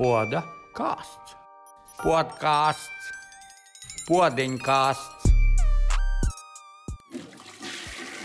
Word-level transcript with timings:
Poda 0.00 0.40
kāsts, 0.72 1.34
podkāsts, 2.00 3.08
podiņkāsts. 4.06 5.26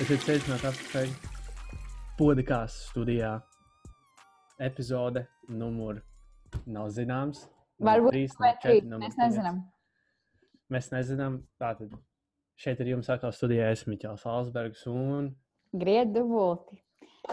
Esiet 0.06 0.24
sveicināti 0.24 0.70
atpakaļ 0.70 1.12
podkāstu 2.16 2.88
studijā. 2.94 3.34
Epizode 4.56 5.26
numur 5.52 6.00
nav 6.64 6.96
zināms. 6.96 7.43
Varbūt 7.84 8.16
trīs, 8.16 8.39
numur 8.39 8.55
četri, 8.64 9.04
Mēs 9.04 9.20
nezinām. 9.20 9.62
Mēs 10.71 10.92
nezinām. 10.96 11.39
Tātad 11.60 11.92
šeit 12.55 12.80
ir 12.86 12.96
jums 12.96 13.12
atkal 13.12 13.36
studijā 13.36 13.73
es 13.76 13.84
Miķels 13.84 14.23
Alsbergs 14.23 14.88
un 14.88 15.34
Griedu 15.76 16.21
dubulti. 16.21 16.80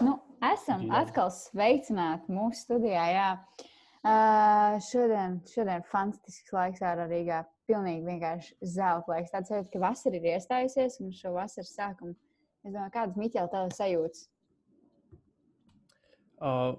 Nu, 0.02 0.18
esam 0.50 0.88
Jā. 0.88 1.04
atkal 1.06 1.30
sveicināti 1.30 2.34
mūsu 2.34 2.66
studijā. 2.66 3.12
Jā. 3.14 3.28
Uh, 4.02 4.80
šodien, 4.82 5.38
šodien 5.46 5.84
fantastisks 5.86 6.50
laiks 6.54 6.82
ārā 6.82 7.06
Rīgā. 7.10 7.44
Pilnīgi 7.70 8.02
vienkārši 8.08 8.56
zelta 8.66 9.14
laiks. 9.14 9.30
Tāds 9.30 9.52
sajūta, 9.52 9.70
ka 9.70 9.82
vasara 9.84 10.18
ir 10.18 10.28
iestājusies 10.34 10.98
un 11.04 11.12
šo 11.14 11.36
vasaras 11.36 11.70
sākumu. 11.76 12.16
Es 12.66 12.72
domāju, 12.72 12.94
kādas 12.96 13.18
Miķela 13.20 13.50
tavas 13.52 13.78
sajūtas? 13.78 14.26
uh, 16.42 16.74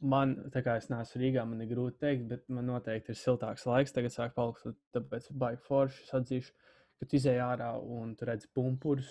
man, 0.00 0.34
tā 0.54 0.62
kā 0.66 0.76
es 0.80 0.88
neesmu 0.92 1.22
Rīgā, 1.22 1.46
man 1.48 1.64
ir 1.64 1.70
grūti 1.72 1.98
pateikt, 1.98 2.28
bet 2.30 2.46
man 2.52 2.68
noteikti 2.70 3.14
ir 3.14 3.20
siltāks 3.20 3.66
laiks. 3.68 3.94
Tagad 3.96 4.14
sāk 4.14 4.36
palikt, 4.36 4.78
tāpēc 4.94 5.30
baigi 5.42 5.62
forši. 5.66 6.06
Atzīšu, 6.20 6.54
ka 7.00 7.08
tu 7.08 7.18
izēj 7.18 7.42
ārā 7.44 7.72
un 7.80 8.14
tu 8.18 8.28
redz 8.28 8.46
pumpurus. 8.54 9.10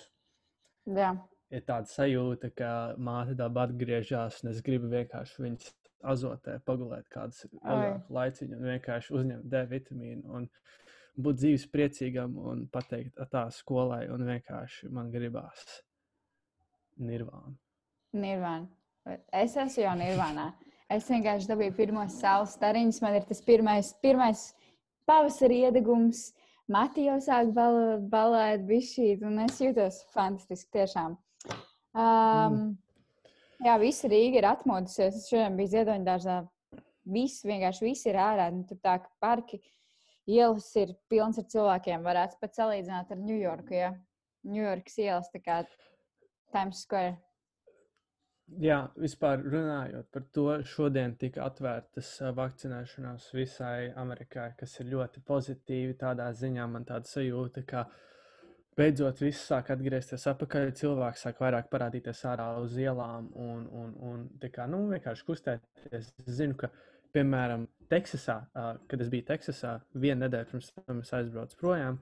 Jā, 0.89 1.11
ir 1.53 1.65
tāda 1.67 1.89
sajūta, 1.91 2.53
ka 2.55 2.71
māte 2.97 3.35
dabā 3.37 3.67
atgriežas, 3.67 4.39
un 4.43 4.53
es 4.53 4.63
gribu 4.65 4.89
vienkārši 4.91 5.43
viņas 5.45 5.73
azotē 6.03 6.59
pagulēt 6.65 7.09
kādas 7.11 7.45
laiciņu 8.09 8.57
un 8.57 8.71
vienkārši 8.73 9.13
uzņemt 9.19 9.49
D 9.51 9.63
vitamīnu 9.73 10.39
un 10.39 10.49
būt 11.19 11.41
dzīves 11.41 11.67
priecīgam 11.73 12.37
un 12.39 12.65
pateikt 12.71 13.19
tā 13.31 13.45
skolai 13.51 14.05
un 14.13 14.23
vienkārši 14.27 14.91
man 14.95 15.11
gribās 15.11 15.65
nirvānu. 16.99 17.57
Nirvana. 18.13 18.67
Es 19.33 19.55
esmu 19.57 19.83
jau 19.83 19.93
Nirvānā. 19.97 20.49
Es 20.89 21.07
vienkārši 21.09 21.49
dabūju 21.49 21.75
pirmos 21.77 22.17
saules 22.21 22.55
stariņus. 22.57 23.01
Man 23.03 23.17
ir 23.19 23.25
tas 23.29 23.41
pirmais, 23.45 23.91
pirmais 24.03 24.43
pavasara 25.09 25.57
iedegums. 25.67 26.29
Mati 26.69 27.07
jau 27.07 27.17
sāk 27.21 27.49
bal 27.55 27.99
balēt, 28.11 28.65
bišķīt, 28.69 29.23
un 29.25 29.41
es 29.45 29.57
jūtos 29.61 30.03
fantastiski 30.13 30.77
tiešām. 30.77 31.15
Um, 31.97 32.59
jā, 33.65 33.75
visa 33.81 34.09
Rīga 34.11 34.41
ir 34.41 34.47
atmodusies. 34.49 35.17
Es 35.19 35.29
šodien 35.31 35.57
biju 35.59 35.73
ziedoņdārzā. 35.75 36.39
Viss, 37.09 37.45
vienkārši 37.47 37.87
viss 37.87 38.09
ir 38.09 38.19
ārā. 38.21 38.49
un 38.53 38.65
Tur 38.69 38.77
tā 38.83 38.99
kā 39.03 39.09
parki, 39.23 39.61
ielas 40.29 40.69
ir 40.77 40.93
pilns 41.09 41.39
ar 41.41 41.47
cilvēkiem. 41.49 42.05
Varētu 42.05 42.37
pat 42.41 42.59
salīdzināt 42.59 43.15
ar 43.15 43.23
Ņujorku. 43.23 43.73
Ja? 43.77 43.95
Ņujorkas 44.47 45.01
ielas, 45.01 45.31
tā 45.33 45.41
kā 45.43 45.63
Times 46.53 46.85
Square. 46.85 47.17
Jā, 48.57 48.79
vispār 48.97 49.43
runājot 49.45 50.07
par 50.09 50.23
to, 50.33 50.47
šodien 50.65 51.11
tika 51.21 51.43
atvērtas 51.45 52.07
ā, 52.25 52.31
vakcinēšanās 52.33 53.27
visai 53.37 53.91
Amerikai, 54.01 54.47
kas 54.57 54.73
ir 54.81 54.89
ļoti 54.95 55.21
pozitīvi. 55.27 55.97
Tādā 55.99 56.31
ziņā 56.33 56.65
man 56.71 56.87
tāda 56.87 57.05
sajūta, 57.05 57.61
ka 57.69 57.83
beidzot 58.79 59.19
viss 59.23 59.47
sāk 59.49 59.71
atgriezties 59.73 60.25
atpakaļ. 60.31 60.71
Cilvēki 60.79 61.21
sāk 61.21 61.41
vairāk 61.43 61.67
parādīties 61.71 62.23
ārā 62.31 62.51
uz 62.63 62.77
ielām 62.79 63.27
un, 63.35 63.65
un, 63.81 63.91
un 64.09 64.23
kā, 64.53 64.67
nu, 64.71 64.85
vienkārši 64.93 65.27
kustēties. 65.27 66.13
Es 66.23 66.39
zinu, 66.39 66.57
ka, 66.59 66.71
piemēram, 67.15 67.67
Teksasā, 67.89 68.37
kad 68.89 69.01
es 69.01 69.09
biju 69.09 69.25
Teksasā, 69.31 69.79
vienu 69.97 70.23
nedēļu 70.25 70.51
pirms 70.51 70.73
tam 70.77 70.99
es 71.01 71.13
aizbraucu 71.17 71.57
projām, 71.57 71.97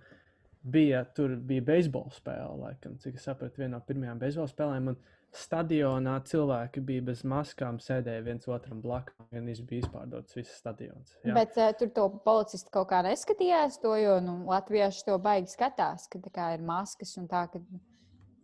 bija 0.68 1.06
tur 1.16 1.38
bija 1.48 1.64
beisbola 1.70 2.12
spēle, 2.12 2.58
laikam, 2.60 2.98
cik 3.00 3.16
es 3.20 3.28
sapratu, 3.30 3.62
viena 3.62 3.78
no 3.78 3.86
pirmajām 3.88 4.20
beisbola 4.20 4.52
spēlēm. 4.52 4.92
Un, 4.92 4.98
Stadionā 5.36 6.16
cilvēki 6.26 6.82
bija 6.82 7.04
bez 7.10 7.22
maskām, 7.28 7.78
sēdēja 7.84 8.24
viens 8.26 8.48
otram 8.50 8.80
blakus. 8.82 9.14
Gan 9.32 9.46
viņš 9.46 9.60
bija 9.70 9.84
izpārdots 9.86 10.36
viss 10.38 10.56
stadions. 10.58 11.18
jā. 11.26 11.34
Bet 11.36 11.58
uh, 11.60 11.72
tur 11.78 11.92
to 11.94 12.08
policisti 12.26 12.72
kaut 12.74 12.88
kā 12.90 13.04
neskatījās 13.06 13.78
to, 13.84 13.92
jo 14.00 14.18
nu, 14.24 14.38
latvieši 14.50 15.06
to 15.06 15.18
baigi 15.22 15.52
skatās, 15.54 16.08
ka 16.10 16.20
tā 16.24 16.32
kā 16.34 16.48
ir 16.56 16.64
maskas 16.66 17.14
un 17.22 17.28
tā, 17.28 17.44
ka 17.52 17.60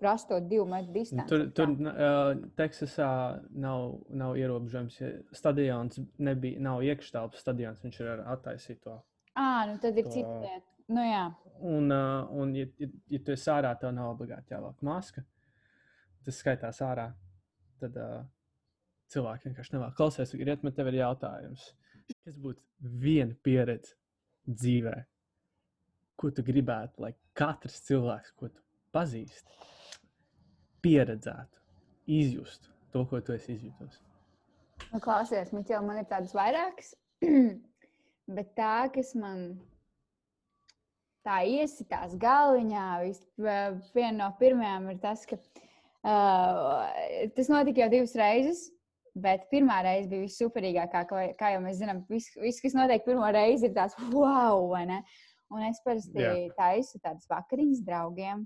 prasa 0.03 0.27
to 0.33 0.39
divu 0.43 0.65
metru 0.69 0.93
distanci. 0.99 1.29
Tur, 1.31 1.47
tur 1.55 1.71
uh, 1.71 2.43
Teksasā 2.59 3.09
nav, 3.55 3.97
nav 4.11 4.35
ierobežojums. 4.37 4.99
Stadions 5.33 5.99
nebija, 6.19 6.59
nav 6.59 6.83
iekštelpas 6.83 7.39
stadions, 7.41 7.81
viņš 7.85 7.99
ir 8.03 8.11
ar 8.17 8.25
attaisīto. 8.35 8.99
Ā, 9.39 9.47
nu 9.71 9.79
tad 9.81 9.97
ir 9.97 10.03
to- 10.05 10.11
cita 10.19 10.39
lieta. 10.43 10.67
Nu 10.93 11.01
jā, 11.07 11.29
Un, 11.63 11.85
uh, 11.95 12.27
un 12.35 12.49
ja, 12.57 12.65
ja, 12.81 12.87
ja 13.07 13.19
tu 13.23 13.31
esi 13.31 13.47
ārā, 13.49 13.69
tev 13.79 13.93
nav 13.95 14.09
obligāti 14.17 14.51
jāvelk 14.51 14.81
maska. 14.83 15.21
Tas 16.23 16.39
skaitās 16.39 16.79
ārā. 16.85 17.09
Tad 17.81 17.97
uh, 17.99 18.21
cilvēki 19.13 19.49
vienkārši 19.49 19.75
nevēlas 19.75 19.97
klausīties. 19.97 20.37
Griet, 20.39 20.63
man 20.63 20.75
te 20.75 20.85
ir 20.87 20.99
jautājums. 21.01 21.65
Kas 22.23 22.37
būtu 22.39 22.91
viena 23.03 23.35
pieredze 23.43 23.95
dzīvē, 24.47 24.95
ko 26.19 26.31
tu 26.35 26.43
gribētu, 26.45 27.03
lai 27.03 27.13
katrs 27.37 27.79
cilvēks, 27.87 28.33
ko 28.39 28.51
tu 28.51 28.63
pazīsti, 28.95 29.59
pieredzētu, 30.83 31.61
izjustu 32.19 32.73
to, 32.93 33.05
ko 33.09 33.21
tu 33.23 33.35
esi 33.35 33.55
izjutusi? 33.55 34.03
nu, 34.91 35.01
klausies, 35.03 35.51
Miķel, 35.55 35.83
man 35.85 36.01
ir 36.01 36.09
tādas 36.09 36.33
vairākas. 36.37 36.93
Bet 38.37 38.53
tā, 38.57 38.87
kas 38.93 39.13
man 39.19 39.45
tā 41.23 41.41
iesitās 41.47 42.15
galviņā, 42.19 42.87
viena 43.39 44.15
no 44.19 44.29
pirmajām 44.39 44.89
ir 44.93 44.99
tas, 45.03 45.25
ka 45.27 45.39
uh, 46.03 47.27
tas 47.35 47.49
notika 47.51 47.83
jau 47.85 47.89
divas 47.93 48.15
reizes. 48.19 48.69
Bet 49.13 49.43
pirmā 49.51 49.83
reize 49.85 50.07
bija 50.09 50.23
vissuperīgākā, 50.25 51.03
kā, 51.05 51.19
kā 51.37 51.51
jau 51.53 51.59
mēs 51.61 51.77
zinām. 51.77 51.99
Viss, 52.09 52.31
vis, 52.41 52.57
kas 52.63 52.73
notiek 52.73 53.03
pirmo 53.05 53.27
reizi, 53.29 53.67
ir 53.69 53.75
tāds 53.75 53.93
wow? 54.09 54.71
Un 55.53 55.61
es 55.67 55.77
parasti 55.85 56.17
Jā. 56.17 56.31
taisu 56.57 56.97
tādas 56.97 57.29
vakariņas 57.29 57.83
draugiem. 57.85 58.41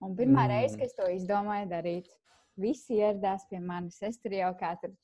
Un 0.00 0.16
pirmā 0.16 0.46
Mm. 0.46 0.52
reize, 0.54 0.78
kad 0.78 0.86
es 0.86 0.94
to 0.96 1.04
izdomāju 1.12 1.68
darīt, 1.68 2.08
visi 2.56 2.96
ieradās 2.96 3.44
pie 3.50 3.60
manis. 3.60 4.00
Es 4.02 4.16
tur 4.16 4.32
jau 4.32 4.54
kā 4.56 4.72
tur 4.80 4.94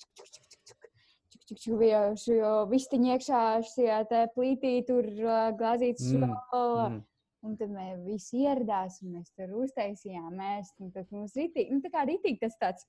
bija 1.78 2.00
šo 2.16 2.64
vistiņu 2.70 3.12
iekšā, 3.14 3.42
šajā 3.74 4.00
plītī, 4.34 4.86
tur 4.86 5.04
uh, 5.04 5.52
glāzītas 5.60 6.08
Mm, 6.08 6.34
šola. 6.50 6.88
Mm. 6.88 7.04
Un 7.42 7.56
tad 7.56 7.70
mēs 7.72 8.02
visi 8.04 8.42
ieradās, 8.44 8.98
un 9.02 9.14
mēs 9.16 9.30
tur 9.32 9.48
uztaisījām, 9.62 10.34
mēs 10.36 10.74
tam 10.76 10.90
mums 11.10 11.32
rītīgi, 11.38 11.70
nu, 11.72 11.80
tā 11.80 11.88
kā 11.94 12.02
rītīgi 12.04 12.38
tas 12.42 12.56
tāds. 12.60 12.84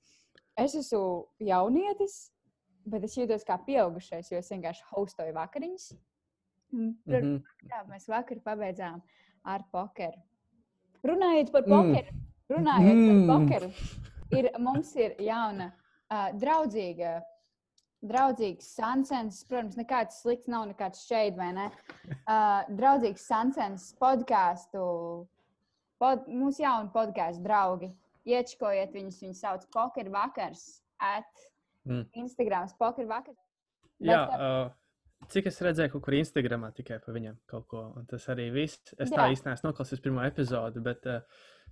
Es 0.60 0.74
esmu 0.76 1.26
jaunietis, 1.40 2.30
bet 2.84 3.04
es 3.08 3.16
jūtos 3.16 3.46
kā 3.48 3.56
pieaugušais, 3.64 4.28
jo 4.30 4.36
es 4.42 4.50
vienkārši 4.52 4.84
hostoju 4.90 5.32
vakariņas. 5.38 5.86
Tur 6.72 7.22
Mhm. 7.22 7.42
jā, 7.68 7.80
mēs 7.88 8.08
vakar 8.08 8.40
pabeidzām 8.44 9.00
ar 9.44 9.64
pokeru. 9.72 10.20
Runājot 11.04 11.50
par 11.52 11.62
Mm. 11.62 11.72
pokeru, 11.72 12.12
runājot 12.50 12.96
Mm. 12.96 13.26
par 13.26 13.38
pokeru, 13.40 13.72
ir, 14.38 14.50
mums 14.58 14.94
ir 14.96 15.16
jauna, 15.18 15.72
uh, 16.10 16.28
draudzīga, 16.32 17.22
draudzīgs 18.06 18.68
sansens. 18.76 19.42
Protams, 19.48 19.76
nekāds 19.78 20.20
slikts 20.22 20.50
nav, 20.50 20.66
nekāds 20.70 21.04
šeit, 21.08 21.36
vai 21.38 21.52
ne? 21.56 21.68
Uh, 22.22 22.62
draudzīgs 22.78 23.24
sansens 23.26 23.88
podkāstu. 24.00 24.82
Pod, 26.02 26.26
mūsu 26.30 26.62
jauni 26.62 26.90
podkāstu 26.94 27.42
draugi. 27.44 27.88
Iečkojiet 28.26 28.92
viņus, 28.94 29.18
viņus 29.24 29.40
sauc 29.42 29.64
Poker 29.74 30.10
Vakars. 30.14 30.82
At 31.02 31.26
Mm. 31.84 32.04
Instagram, 32.14 32.68
Poker 32.78 33.06
Vakars. 33.10 33.38
Jā, 33.98 34.20
Bet, 34.30 34.38
uh, 34.38 35.26
cik 35.32 35.48
es 35.50 35.56
redzēju, 35.66 35.90
kaut 35.96 36.04
kur 36.06 36.14
Instagramā 36.14 36.68
tikai 36.76 37.00
par 37.02 37.14
viņiem 37.16 37.36
kaut 37.50 37.66
ko. 37.70 37.80
Un 37.98 38.06
tas 38.06 38.26
arī 38.30 38.52
viss. 38.54 38.78
Es 39.02 39.10
tā 39.10 39.24
Jā. 39.24 39.32
īsti 39.34 39.48
neesmu 39.48 39.70
noklausījis 39.72 40.02
pirmo 40.04 40.22
epizodi, 40.22 40.82
bet, 40.82 41.06
uh, 41.10 41.20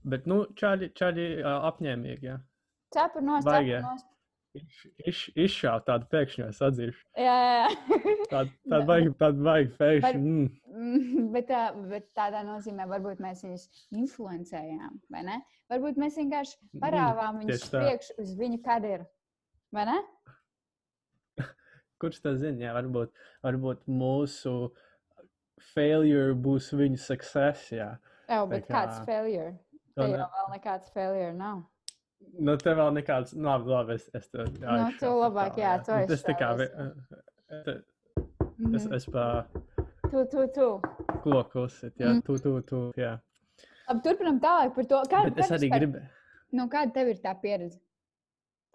bet 0.03 0.27
nu, 0.27 0.41
čāļi, 0.59 0.89
čāļi 0.99 1.27
uh, 1.45 1.69
apņēmīgi. 1.71 2.27
Jā. 2.27 2.41
Cepur 2.91 3.23
nost, 3.23 3.47
cepur 3.47 3.87
nost. 3.87 4.09
Iš, 4.59 4.79
iš, 5.07 5.19
izšāva 5.39 5.79
tādu 5.87 6.09
pēkšņu, 6.11 6.47
es 6.51 6.59
atzīšu. 6.67 7.03
Jā, 7.23 7.35
jā, 7.55 7.67
tādu 8.33 8.81
baigi, 8.89 9.13
tādu 9.21 9.45
baigi 9.47 9.71
Var- 9.71 9.79
pēkšņu. 9.79 10.23
Mm. 10.25 10.49
Mm, 10.81 11.29
bet, 11.37 11.47
tā, 11.53 11.61
bet 11.93 12.09
tādā 12.19 12.41
nozīmē, 12.49 12.87
varbūt 12.91 13.23
mēs 13.23 13.45
viņus 13.47 13.69
influencējām, 14.01 14.97
vai 15.15 15.23
ne? 15.29 15.37
Varbūt 15.71 16.01
mēs 16.03 16.19
vienkārši 16.19 16.59
parāvām 16.83 17.39
Mm, 17.39 17.45
viņus 17.45 17.69
tā. 17.71 17.85
priekš 17.85 18.11
uz 18.25 18.35
viņu 18.41 18.59
kadru. 18.67 19.07
Vai 19.73 19.85
ne? 19.87 19.99
Kurš 22.03 22.19
tas 22.25 22.39
zina? 22.43 22.59
Jā, 22.67 22.75
varbūt, 22.75 23.13
varbūt 23.47 23.87
mūsu 23.87 24.73
failure 25.75 26.35
būs 26.35 26.73
viņu 26.75 26.99
success. 26.99 27.71
Jā. 27.71 27.93
Jā, 28.27 28.43
bet 28.51 28.67
kā- 28.67 28.75
kāds 28.81 29.05
failure? 29.07 29.55
Un, 30.01 30.11
jau 30.17 30.27
vēl 30.35 30.51
nekāds 30.57 30.91
failure 30.95 31.33
nav. 31.37 31.63
Nu, 32.41 32.55
te 32.61 32.73
vēl 32.77 32.93
nekāds, 32.97 33.33
nu, 33.37 33.49
labi, 33.49 33.69
labi 33.73 33.95
es, 33.97 34.07
es 34.17 34.29
to 34.33 34.45
Nu, 34.61 34.91
tu 35.01 35.09
labāk, 35.21 35.57
jā, 35.61 35.73
tu 35.85 35.93
esi 35.97 36.09
Tas 36.13 36.23
tā 36.25 36.35
kā, 36.39 36.51
tā, 36.51 36.59
vi- 36.61 37.65
te- 37.65 37.81
Mhm. 38.61 38.75
Es, 38.77 38.87
es 38.93 39.05
pa 39.07 39.47
Tu, 40.11 40.25
tu, 40.31 40.47
tu. 40.55 40.69
ko 41.23 41.43
klusit, 41.45 41.95
jā, 41.99 42.15
Mm. 42.15 42.23
tu, 42.25 42.39
tu, 42.39 42.61
tu, 42.63 42.93
jā. 42.97 43.19
Labi, 43.89 44.01
turpinām 44.05 44.41
tālāk 44.41 44.75
par 44.75 44.85
to, 44.85 45.03
kāda 45.09 45.25
Bet 45.35 45.39
es 45.39 45.51
arī 45.51 45.71
gribu, 45.71 46.01
Nu, 46.53 46.67
kāda 46.69 46.93
tev 46.93 47.09
ir 47.09 47.15
tā 47.23 47.35
pieredze? 47.41 47.79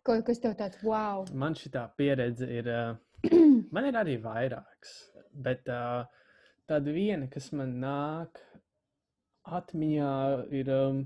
Ko, 0.03 0.21
kas 0.21 0.39
tev 0.39 0.56
tāds 0.56 0.81
wow? 0.83 1.25
man 1.33 1.53
šī 1.53 1.69
pieredze 1.98 2.48
ir, 2.50 2.68
uh, 2.68 2.95
man 3.71 3.86
ir 3.86 3.94
arī 3.94 4.21
vairākas, 4.21 5.12
bet 5.33 5.68
uh, 5.69 6.06
tāda 6.68 6.94
viena, 6.94 7.27
kas 7.30 7.51
man 7.53 7.80
nāk 7.81 8.38
atmiņā, 9.45 10.51
ir, 10.51 10.69
um, 10.69 11.06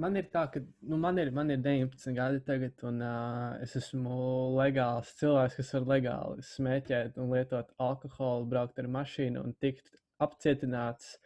man 0.00 0.18
ir 0.18 0.28
tā, 0.32 0.44
ka, 0.52 0.60
nu, 0.88 0.98
man 1.00 1.18
ir, 1.22 1.30
man 1.34 1.50
ir 1.52 1.60
19 1.62 2.16
gadi 2.16 2.40
tagad, 2.46 2.82
un 2.88 3.00
uh, 3.04 3.56
es 3.64 3.74
esmu 3.80 4.18
legāls 4.58 5.12
cilvēks, 5.20 5.58
kas 5.60 5.72
var 5.76 5.88
legāli 5.94 6.46
smēķēt 6.50 7.18
un 7.22 7.32
lietot 7.34 7.72
alkoholu, 7.88 8.48
braukt 8.50 8.80
ar 8.82 8.90
mašīnu 8.98 9.42
un 9.44 9.56
tikt 9.62 9.94
apcietināts. 10.24 11.18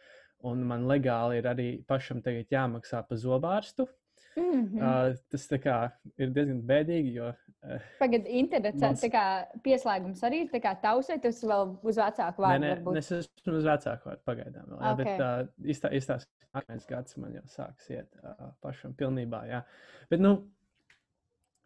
Un 0.49 0.61
man 0.63 0.85
legāli 0.87 1.41
ir 1.41 1.49
arī 1.51 1.69
pašam 1.87 2.21
jāmaksā 2.23 3.01
par 3.07 3.17
zobārstu. 3.19 3.89
Mm 4.37 4.43
Mm. 4.49 4.65
-hmm. 4.69 5.09
Uh, 5.11 5.17
tas 5.31 5.47
kā 5.63 5.91
ir 6.17 6.29
diezgan 6.33 6.61
bēdīgi, 6.61 7.13
jo 7.13 7.27
uh, 7.29 7.79
Pagaidiet, 7.99 8.27
internets 8.29 8.81
Mans- 8.81 9.03
kā 9.13 9.23
pieslēgums 9.63 10.21
arī 10.23 10.41
ir 10.45 10.49
tavs, 10.81 11.09
vai 11.09 11.17
tas 11.19 11.43
vēl 11.43 11.73
uz 11.83 11.97
vecāku 11.97 12.41
nē, 12.41 12.45
vārdu 12.45 12.63
nē, 12.63 12.69
varbūt? 12.75 12.97
es 12.97 13.11
esmu 13.11 13.55
uz 13.57 13.65
vecāku 13.65 14.09
vārdu 14.09 14.23
pagaidām. 14.25 14.65
Vēl, 14.69 14.79
jā, 14.81 14.91
Ok. 14.91 14.97
Bet 14.97 15.19
uh, 15.19 15.69
izstā, 15.73 15.91
izstāst, 15.91 16.27
ka 16.51 16.59
nākamais 16.59 16.87
gads 16.87 17.17
man 17.17 17.33
jau 17.33 17.43
sāks 17.47 17.89
iet 17.89 18.07
uh, 18.23 18.51
pašam 18.61 18.93
pilnībā. 18.93 19.43
Jā. 19.49 19.63
Bet 20.09 20.19
nu, 20.19 20.35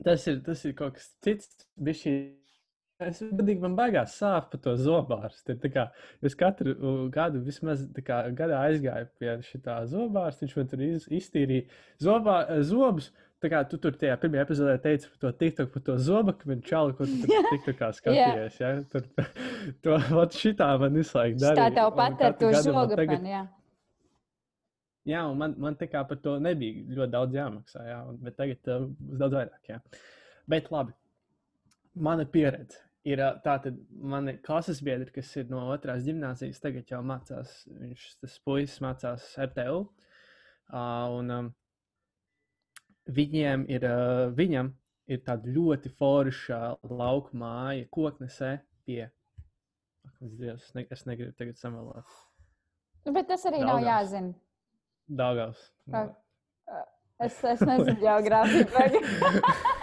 tas 0.03 0.27
ir, 0.27 0.41
tas 0.41 0.65
ir 0.65 0.73
kaut 0.73 0.93
kas 0.93 1.11
cits. 1.21 1.67
Bišķi, 1.77 2.15
Es 3.09 3.19
godīgi 3.23 3.63
man 3.63 3.75
baigās 3.77 4.15
sāp 4.19 4.49
par 4.53 4.61
to 4.63 4.75
zobārstu. 4.79 5.55
Tā 5.63 5.71
kā 5.73 5.87
Es 6.23 6.35
katru 6.39 6.75
gadu 7.13 7.41
vismaz 7.45 7.85
tā 7.95 8.03
kā, 8.05 8.21
gadā 8.37 8.61
aizgāju 8.69 9.09
pie 9.19 9.35
šī 9.49 9.61
zobārsta. 9.91 10.45
Viņš 10.45 10.55
man 10.59 10.71
tur 10.71 10.81
iz, 10.87 11.07
iztīrīja 11.07 11.67
zobā, 12.01 12.39
eh, 12.49 12.61
zobus. 12.67 13.11
Tā 13.43 13.49
kā 13.51 13.59
tu 13.67 13.75
tur 13.77 13.91
tajā 13.99 14.15
pirmajā 14.21 14.45
epizodē 14.45 14.77
teici 14.79 15.09
par 15.11 15.17
to 15.19 15.31
TikTok, 15.41 15.71
par 15.73 15.81
to 15.83 15.97
zobaku, 15.99 16.47
viņa 16.47 16.63
čalu, 16.63 16.93
ko 16.95 17.03
tu 17.03 17.17
tur 17.25 17.49
TikTokā 17.51 17.89
skatījies. 17.97 18.59
Ja? 18.61 18.69
Tur, 18.93 19.01
to, 19.83 19.97
šitā 20.39 20.69
man 20.79 20.95
visu 20.95 21.17
laiku 21.17 21.41
Tā 21.41 21.49
darīja. 21.51 21.73
tev 21.75 21.89
un 21.91 21.97
pat 21.99 22.23
ar 22.29 22.37
to 22.39 22.53
žogu 22.63 22.95
tagad- 22.95 23.27
jā. 23.27 23.41
Jā, 25.03 25.25
un 25.27 25.37
man, 25.37 25.55
man 25.59 25.75
tā 25.75 25.89
kā 25.91 26.05
par 26.07 26.15
to 26.23 26.37
nebija 26.39 26.85
ļoti 26.95 27.11
daudz 27.11 27.35
jāmaksā, 27.35 27.81
jā, 27.89 27.97
bet 28.23 28.37
tagad 28.39 28.69
uh, 28.71 28.85
daudz 29.19 29.35
vairāk. 29.35 29.63
Jā. 29.67 29.81
Bet 30.47 30.69
labi, 30.71 30.93
mana 31.95 32.23
pieredze 32.23 32.79
ir 33.07 33.21
ā, 33.23 33.29
tāda, 33.43 33.73
man 33.91 34.29
ir 34.31 34.39
klases 34.45 34.79
biedri, 34.83 35.11
kas 35.15 35.31
ir 35.39 35.49
no 35.51 35.65
otrās 35.73 36.05
gimnāzijas, 36.07 36.61
tagad 36.63 36.89
jau 36.91 37.01
mācās, 37.05 37.55
viņš 37.67 38.05
tas 38.23 38.37
puisis 38.45 38.79
mācās 38.83 39.25
RTU, 39.47 39.81
un 40.73 41.33
um, 41.37 41.49
viņiem 43.11 43.65
ir, 43.71 43.87
viņam 44.37 44.71
ir 45.11 45.23
tāda 45.27 45.51
ļoti 45.55 45.91
forša 45.99 46.61
lauka 46.89 47.35
māja, 47.37 47.89
koknesē 47.91 48.55
pie, 48.87 49.07
Dievs, 50.23 50.69
ne, 50.75 50.83
es 50.91 51.05
negribu 51.07 51.31
tagad 51.39 51.59
samalot, 51.59 52.07
Nu, 53.03 53.11
Bet 53.11 53.27
tas 53.27 53.43
arī 53.49 53.59
nav 53.59 53.81
Daugavs. 53.81 53.87
jāzina. 53.89 54.33
Daugavs. 55.19 55.63
Ak. 55.91 56.13
Es, 57.19 57.35
es 57.43 57.63
nezinu, 57.67 57.97
geogrāfiju. 58.05 58.67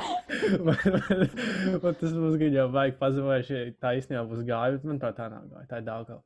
Man- 0.67 0.77
man- 0.97 1.81
man 1.83 1.95
tas 2.01 2.13
mums 2.15 2.37
gan 2.41 2.55
jau 2.57 2.67
vajag 2.75 2.99
pazīmēt, 3.01 3.51
ja 3.51 3.63
tā 3.83 3.95
īstenībā 3.99 4.25
būs 4.31 4.43
bet 4.77 4.85
man 4.91 5.01
tā 5.03 5.11
tā 5.17 5.29
nav 5.33 5.47
gāja. 5.51 5.67
Tā 5.71 5.81
ir 5.83 5.87
Daugava. 5.89 6.23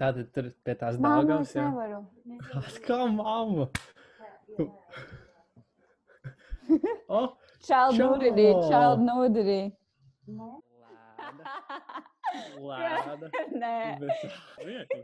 Tātad 0.00 0.30
tur 0.32 0.46
pie 0.64 0.74
tās 0.80 0.96
es 1.44 1.54
jā. 1.56 1.64
nevaru. 1.68 2.00
Kā 2.88 3.00
mamma? 3.12 3.68
O, 7.12 7.18
Child 7.60 7.98
nudity, 8.00 8.46
child 8.70 9.02
nudity. 9.04 9.58
lēda. 12.64 13.28
Nē. 13.52 13.74
Bet. 14.00 14.96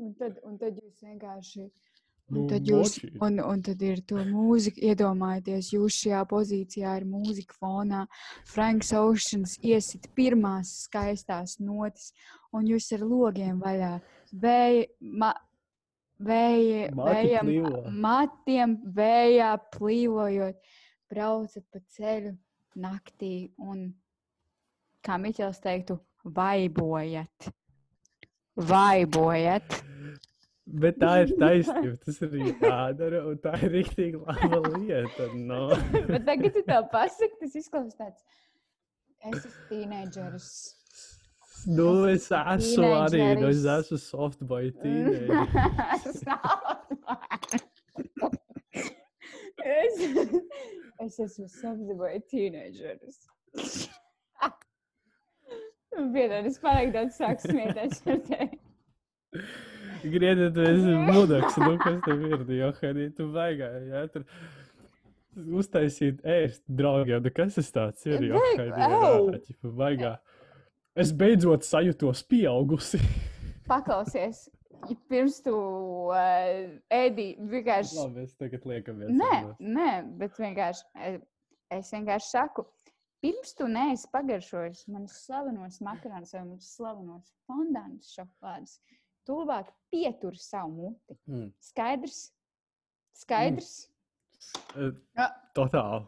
Un 0.00 0.14
tad, 0.18 0.40
un 0.46 0.58
tad 0.60 0.78
jūs 0.80 1.04
vienkārši. 1.04 1.68
Nu, 2.30 2.44
Un 2.44 2.50
tad, 2.50 2.68
jūs, 2.68 3.00
un, 3.18 3.40
un 3.42 3.62
tad 3.66 3.80
ir 3.82 4.00
to 4.06 4.22
mūzika. 4.22 4.78
Iedomājieties, 4.92 5.72
jūs 5.74 5.96
šajā 6.04 6.20
pozīcijā 6.30 6.92
ir 7.00 7.06
mūzika 7.10 7.56
fonā. 7.58 8.04
Franks 8.46 8.92
Oceans 8.94 9.56
iesit 9.66 10.06
pirmās 10.14 10.70
skaistās 10.84 11.56
notis, 11.58 12.12
un 12.54 12.68
jūs 12.70 12.86
ar 12.94 13.02
logiem 13.02 13.58
vaļā. 13.62 13.96
Vēja, 14.30 14.86
ma, 15.00 15.32
vēja, 16.22 16.92
plīvo. 16.94 17.82
matiem 17.90 18.78
vējā 18.94 19.50
plīvojot, 19.74 20.72
braucat 21.10 21.66
pa 21.66 21.82
ceļu 21.96 22.36
naktī 22.78 23.50
un, 23.58 23.88
kā 25.02 25.18
Miķels 25.18 25.58
teiktu, 25.66 25.98
vaibojat. 26.22 27.50
Vaibojat. 28.70 29.80
Bet 30.82 30.94
tā 31.02 31.12
ir 31.24 31.30
taisnība. 31.42 31.96
Tas 32.04 32.16
ir 32.22 32.30
jādara, 32.62 33.20
un 33.30 33.36
tā 33.42 33.52
ir 33.64 33.70
rīktīgi 33.74 34.18
laba 34.22 34.60
lieta. 34.76 35.24
No. 35.34 35.62
Bet 35.94 36.22
tagad, 36.28 36.50
kad 36.54 36.64
tev 36.68 36.82
pasaka, 36.92 37.34
tas 37.40 37.52
izklausās 37.58 37.96
tāds. 37.98 38.20
Es 39.20 39.44
esmu 39.44 39.62
teenageris. 39.68 40.48
Nu, 41.68 41.90
es 42.08 42.30
esmu 42.32 42.86
arī, 43.02 43.20
nu, 43.36 43.50
es 43.50 43.60
Teenageris. 43.60 43.90
esmu 43.90 43.98
softboy 44.06 44.70
tīneģis. 44.80 46.24
Es. 49.60 49.92
Es, 50.00 50.32
es 51.04 51.18
esmu 51.20 51.44
apziņoju 51.70 52.20
teenageris. 52.30 53.18
Vienā 56.14 56.38
es 56.48 56.56
pārāk 56.62 56.88
daudz 56.94 57.18
sāku 57.20 57.42
smieties 57.50 57.96
par 58.06 58.18
tevi. 58.28 58.56
Griedi, 60.02 60.48
tu 60.54 60.64
esi 60.64 60.94
mudaks, 61.12 61.56
nu, 61.60 61.74
kas 61.80 61.98
tev 62.06 62.22
ir, 62.28 62.44
Johani, 62.56 63.08
tu 63.16 63.26
vaigā, 63.34 63.68
jā, 63.90 64.04
tur 64.12 64.24
uztaisīt 65.60 66.22
ēst 66.26 66.62
draugiem, 66.66 67.20
nu, 67.24 67.32
kas 67.34 67.58
tas 67.58 67.68
tāds 67.74 68.06
ir, 68.08 68.24
Johani, 68.30 68.68
jā, 68.70 69.40
ķipa, 69.48 69.74
vaigā. 69.82 70.14
Es 70.98 71.12
beidzot 71.16 71.66
sajūtos 71.68 72.24
pieaugusi. 72.28 72.98
Paklausies, 73.68 74.48
pirms 75.10 75.38
tu 75.44 75.54
uh, 75.54 76.64
ēdi 76.92 77.34
vienkārši. 77.52 77.98
Labi, 78.00 78.24
es 78.26 78.34
tagad 78.40 78.64
liekamies. 78.66 79.12
Nē, 79.14 79.34
sarunās. 79.36 79.60
nē, 79.76 79.90
bet 80.22 80.40
vienkārši 80.40 80.88
e- 81.06 81.20
es 81.76 81.92
vienkārši 81.94 82.32
saku, 82.32 82.64
pirms 83.22 83.52
tu 83.58 83.68
neesi 83.70 84.08
pagaršojis 84.12 84.86
manas 84.90 85.20
slavenos 85.26 85.78
makaronus 85.84 86.34
vai 86.34 86.42
manas 86.48 86.72
slavenos 86.74 87.30
fondānus 87.46 88.10
šokolādes, 88.16 88.80
tu 88.80 88.99
labāk 89.28 89.68
pietur 89.90 90.34
savu 90.38 90.70
muti. 90.72 91.16
Mm. 91.28 91.50
Skaidrs? 91.60 92.32
Skaidrs? 93.20 93.72
Eh, 94.76 94.92
Jā. 95.18 95.26
Totāli. 95.54 96.06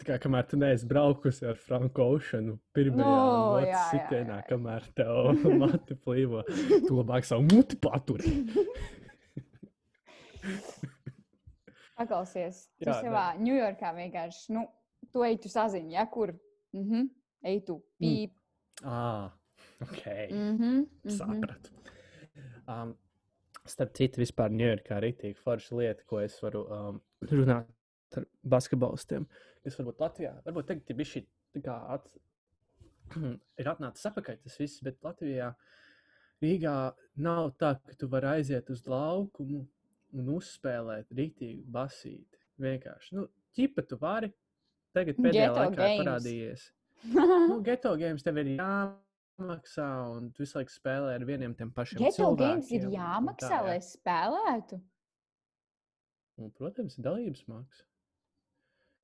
Tā 0.00 0.06
kā 0.08 0.16
kamēr 0.24 0.46
tu 0.48 0.56
neesi 0.56 0.86
braukusi 0.88 1.44
ar 1.44 1.58
Franku 1.60 2.00
Oceanu, 2.16 2.54
pirmajā 2.72 3.04
Nu, 3.04 3.16
no, 3.60 3.82
sitienā, 3.90 4.38
kamēr 4.48 4.86
tev 4.96 5.28
mati 5.60 5.94
plīvo, 5.94 6.40
tu 6.88 6.96
labāk 6.96 7.28
savu 7.28 7.44
muti 7.50 7.76
paturi. 7.76 8.32
Paklausies, 12.00 12.62
tu 12.80 12.88
Jā, 12.88 12.94
savā 13.02 13.24
Ņujorkā 13.44 13.90
vienkārši, 13.98 14.54
nu, 14.56 14.62
tu 15.12 15.20
ej 15.26 15.36
tu 15.44 15.50
saziņ, 15.52 15.90
ja 15.92 16.06
kur? 16.08 16.32
Mhm, 16.76 17.10
ej 17.50 17.60
tu, 17.68 17.76
Mm. 18.00 18.00
pīp. 18.00 18.32
Ah, 18.82 19.28
ok. 19.86 20.06
Mhm, 20.30 20.80
mhm. 21.04 21.14
Sapratu. 21.16 21.74
Um, 22.70 22.94
starp 23.68 23.92
citu, 23.98 24.22
vispār 24.22 24.52
Ņujorkā 24.54 24.98
ir 24.98 25.06
rītīgi 25.08 25.40
forša 25.40 25.78
lieta, 25.78 26.06
ko 26.08 26.20
es 26.22 26.38
varu 26.42 26.64
um, 26.70 27.00
runāt 27.30 28.16
ar 28.16 28.26
basketbolistiem. 28.54 29.26
Es 29.66 29.76
varbūt 29.78 30.00
Latvijā, 30.02 30.34
varbūt 30.46 30.70
tagad 30.70 30.90
ir 30.90 30.98
bijis 30.98 31.16
šī 31.16 31.24
tā 31.64 31.76
at, 31.96 32.08
ir 33.60 33.70
atnācis 33.70 34.08
apakaļ 34.10 34.40
tas 34.44 34.56
viss, 34.60 34.82
bet 34.86 35.00
Latvijā 35.04 35.52
Rīgā 36.40 36.74
nav 37.20 37.50
tā, 37.60 37.74
ka 37.84 37.94
tu 38.00 38.08
vari 38.08 38.38
aiziet 38.38 38.70
uz 38.72 38.80
laukumu 38.88 39.60
un 40.16 40.30
uzspēlēt 40.38 41.10
rītīgu 41.12 41.66
basīti. 41.72 42.40
Vienkārši, 42.60 43.16
nu, 43.18 43.26
ķipa 43.56 43.84
tu 43.88 43.98
vari. 44.00 44.30
Tagad 44.96 45.20
pēdējā 45.20 45.50
Ghetto 45.50 45.60
laikā 45.60 45.76
games. 45.80 46.00
parādījies. 46.00 46.68
Nu, 47.50 47.60
geto 47.64 47.94
games 47.96 48.24
tev 48.24 48.36
ir 48.42 48.50
jāmaksā, 49.40 49.86
un 50.16 50.30
tu 50.32 50.42
visu 50.44 50.58
laiku 50.58 50.72
spēlē 50.74 51.14
ar 51.16 51.24
vieniem 51.28 51.54
tiem 51.56 51.70
pašiem 51.72 52.00
Geto 52.02 52.30
games 52.36 52.70
ir 52.70 52.86
jāmaksā, 52.92 53.48
tā, 53.48 53.56
jā. 53.56 53.62
lai 53.68 53.78
spēlētu. 53.84 54.80
Un, 56.40 56.50
protams, 56.56 56.98
ir 56.98 57.04
dalības 57.04 57.42
maksa. 57.48 57.84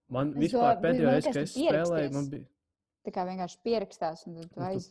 Man 0.08 0.30
Es 0.36 0.38
vispār 0.44 0.78
reizi, 0.80 1.02
liekas, 1.02 1.26
kad 1.26 1.42
es 1.42 1.54
spēlēju, 1.56 2.12
man 2.14 2.28
bija. 2.30 2.46
Tā 3.06 3.12
kā 3.14 3.24
vienkārši 3.26 3.60
pierakstās 3.66 4.26
un 4.26 4.36
tad 4.40 4.50
tu 4.54 4.60
aiz. 4.66 4.90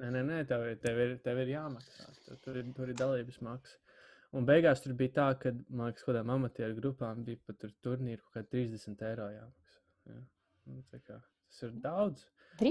Nē, 0.00 0.10
nē, 0.10 0.22
nē 0.26 0.38
tev, 0.48 0.64
ir- 0.66 0.78
tev, 0.82 0.98
ir, 0.98 1.18
tev 1.22 1.38
ir 1.38 1.52
jāmaksā. 1.52 2.06
Tur, 2.26 2.36
tur, 2.42 2.56
ir, 2.56 2.72
tur 2.74 2.88
ir 2.88 2.94
dalības 2.98 3.40
maksa. 3.40 3.76
Un 4.34 4.46
beigās 4.46 4.82
tur 4.82 4.94
bija 4.98 5.12
tā, 5.14 5.26
ka 5.38 5.52
man 5.68 5.92
liekas, 5.92 6.02
kādām 6.02 6.32
amatieru 6.34 6.74
grupām 6.80 7.22
bija 7.24 7.38
pat 7.46 7.58
tur 7.62 7.70
turnīri 7.84 8.18
kaut 8.18 8.34
kā 8.34 8.42
30 8.50 9.04
eiro 9.06 9.28
jāmaksā. 9.30 9.82
Jā. 10.10 10.22
Nu, 10.66 10.82
kā, 10.90 11.20
tas 11.20 11.62
ir 11.62 11.76
daudz. 11.84 12.24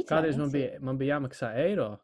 Kādreiz 0.10 0.38
man 0.38 0.51
bija, 0.51 0.80
man 0.82 0.98
bija 0.98 1.15
jāmaksā 1.20 1.53
eiro. 1.63 2.01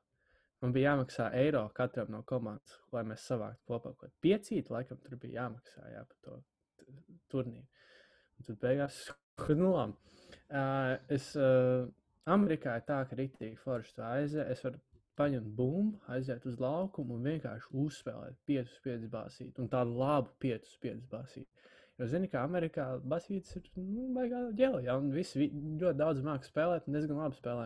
Man 0.59 0.73
bija 0.75 0.91
jāmaksā 0.91 1.29
eiro 1.39 1.61
katram 1.75 2.09
no 2.11 2.19
komandas, 2.27 2.79
lai 2.91 3.05
mēs 3.07 3.23
savāktu 3.29 3.63
kopā 3.69 3.93
kaut 3.93 4.01
ko 4.01 4.09
piecīti. 4.25 4.73
Laikam 4.73 4.99
tur 5.03 5.15
bija 5.21 5.45
jāmaksā 5.45 5.85
jā, 5.93 6.01
par 6.09 6.17
to 6.25 6.35
turnīru. 7.31 7.67
Un 8.39 8.47
tad 8.47 8.59
beigās, 8.63 8.99
nu 9.61 9.71
labi. 9.75 9.95
Uh, 10.49 10.97
es 11.15 11.31
uh, 11.39 11.87
Amerikā 12.29 12.75
ir 12.79 12.85
tā, 12.89 12.99
ka 13.07 13.17
rītīgi 13.17 13.59
forši 13.63 13.95
tu 13.95 14.03
aiziet. 14.05 14.51
Es 14.51 14.65
varu 14.65 14.81
paņemt 15.19 15.49
bumbu, 15.55 15.99
aiziet 16.11 16.45
uz 16.47 16.59
laukumu 16.63 17.17
un 17.17 17.25
vienkārši 17.27 17.71
uzspēlēt 17.83 18.37
5-5 18.49 19.07
basīt. 19.13 19.59
Un 19.59 19.71
tādu 19.71 19.95
labu 19.99 20.31
5-5 20.43 21.07
basīt. 21.11 21.47
Jo, 21.99 22.07
zini, 22.07 22.29
kā 22.31 22.45
Amerikā 22.47 22.85
basītas 23.11 23.57
ir 23.59 23.65
nu, 23.75 24.05
baigā 24.15 24.45
ģēlē, 24.55 24.85
ja, 24.85 24.95
un 24.99 25.09
visi 25.11 25.41
vi- 25.41 25.51
ļoti 25.81 25.99
daudz 25.99 26.23
māku 26.23 26.47
spēlēt 26.47 26.87
un 26.87 26.95
diezgan 26.95 27.19
labi 27.19 27.35
spēlē. 27.35 27.65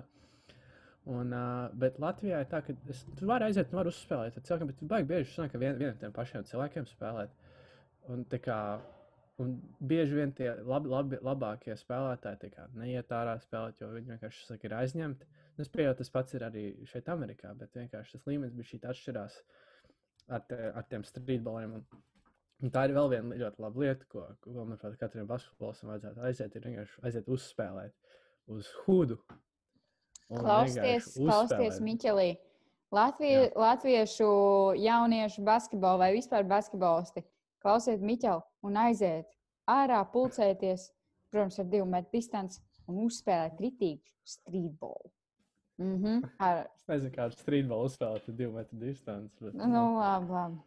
Un, 1.12 1.34
uh, 1.36 1.68
bet 1.76 2.00
Latvijā 2.00 2.40
ir 2.44 2.50
tā, 2.52 2.62
ka 2.64 2.76
es, 2.92 3.04
tu 3.20 3.28
vari 3.28 3.50
aiziet, 3.50 3.68
tu 3.70 3.76
vari 3.76 3.92
uzspēlēt. 3.92 4.38
ar 4.40 4.48
Cilvēkiem, 4.48 4.70
bet 4.72 4.80
tu 4.80 4.88
baigi 4.88 5.10
bieži 5.10 5.34
sanāk, 5.34 5.52
ka 5.52 5.60
vien, 5.60 5.76
vienam 5.80 5.98
tiem 6.00 6.16
pašiem 6.16 6.46
cilvēkiem 6.48 6.88
spēlēt. 6.88 7.34
Un, 8.14 8.24
kā, 8.44 8.60
un 9.44 9.58
bieži 9.84 10.16
vien 10.22 10.32
tie 10.36 10.54
labi, 10.64 10.92
labi, 10.92 11.20
labākie 11.24 11.76
spēlētāji 11.80 12.40
tā 12.46 12.52
kā, 12.56 12.70
neiet 12.80 13.12
ārā 13.12 13.36
spēlēt, 13.44 13.84
jo 13.84 13.92
viņi 13.92 14.16
vienkārši 14.16 14.48
saka, 14.48 14.70
ir 14.70 14.78
aizņemti. 14.80 15.28
Un 15.28 15.44
Es 15.62 15.70
pieņemu, 15.70 15.98
tas 16.00 16.10
pats 16.10 16.34
ir 16.34 16.44
arī 16.48 16.64
šeit, 16.90 17.10
Amerikā, 17.14 17.52
bet 17.58 17.76
vienkārši 17.78 18.18
tas 18.18 18.26
līmenis 18.26 18.56
bija 18.58 18.70
šī 18.72 18.80
atšķirās 18.90 19.36
ar, 20.34 20.42
te, 20.50 20.58
ar 20.74 20.88
tiem 20.90 21.04
streetballiem. 21.06 21.76
Un, 21.78 22.04
un 22.64 22.74
tā 22.74 22.88
ir 22.88 22.96
vēl 22.98 23.12
viena 23.12 23.38
ļoti 23.44 23.62
laba 23.62 23.84
lieta, 23.84 24.08
ko, 24.10 24.26
ko 24.42 24.56
manuprāt, 24.56 24.98
katram 25.02 25.30
basketbolistam 25.30 25.92
vajadzētu 25.94 26.26
aiziet, 26.26 26.58
ir 26.58 26.66
vienkārši 26.70 27.04
aiziet 27.06 27.30
uzspēlēt 27.36 28.16
uz 28.56 28.72
hudu. 28.86 29.20
Klausties 30.40 31.14
uzspēlēt. 31.18 31.80
Miķelī. 31.82 32.30
Latvie, 32.94 33.52
latviešu 33.58 34.28
jauniešu 34.78 35.42
basketbolu 35.44 35.98
vai 36.04 36.12
vispār 36.14 36.44
basketbolisti. 36.46 37.24
Klausiet 37.64 38.02
Miķelu 38.04 38.44
un 38.68 38.78
aiziet 38.78 39.26
ārā, 39.70 40.04
pulcēties, 40.14 40.92
protams, 41.32 41.58
ar 41.60 41.66
divu 41.72 41.88
metru 41.90 42.12
distanci 42.20 42.60
un 42.88 43.00
uzspēlēt 43.08 43.58
ritīgu 43.64 44.04
streetbolu. 44.28 45.10
Mm 45.82 45.96
-hmm. 46.04 46.30
ar, 46.38 46.68
Es 46.78 46.88
nezinu, 46.88 47.12
kādu 47.16 47.32
streetballu 47.40 47.86
uzspēlēt 47.90 48.30
ar 48.30 48.36
divu 48.36 48.52
metru 48.54 48.78
distanci. 48.80 49.36
Bet, 49.42 49.54
nu, 49.54 49.96
labi, 49.98 50.32
labi. 50.32 50.58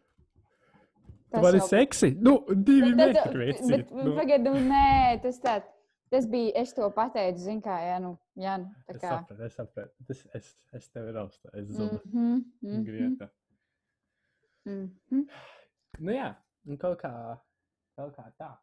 Tu 1.31 1.39
vari 1.41 1.57
jau- 1.59 1.67
seksi? 1.67 2.11
Nu, 2.21 2.45
divi 2.55 2.93
Bet, 2.95 3.13
metri. 3.13 3.45
bet, 3.45 3.61
bet, 3.69 3.91
nu. 3.91 4.15
pagaidu, 4.15 4.51
nē, 4.51 5.21
tas 5.21 5.39
tā. 5.39 5.61
Tas 6.09 6.27
bija, 6.31 6.53
es 6.61 6.71
to 6.73 6.87
pateicu, 6.95 7.39
zinu, 7.43 7.61
kā, 7.65 7.75
jā, 7.83 7.97
nu, 8.03 8.13
jā, 8.39 8.53
nu, 8.61 8.69
tā 8.87 8.95
Es 8.95 9.01
kā. 9.01 9.09
sapratu, 9.17 9.43
es 9.43 9.57
sapratu. 9.59 10.05
Es, 10.13 10.21
es, 10.39 10.51
es 10.79 10.87
tevi 10.93 11.11
raustu, 11.15 11.49
es 11.53 11.67
zinu. 11.73 11.99
Mhm, 12.05 12.37
Mm 12.61 12.71
mhm, 12.71 12.85
Grieta. 12.87 13.29
mhm. 14.65 15.25
Nu 15.99 16.13
jā, 16.13 16.29
un 16.67 16.77
kaut 16.79 16.99
kā, 17.01 17.11
kaut 17.97 18.15
kā 18.15 18.27
tā. 18.39 18.53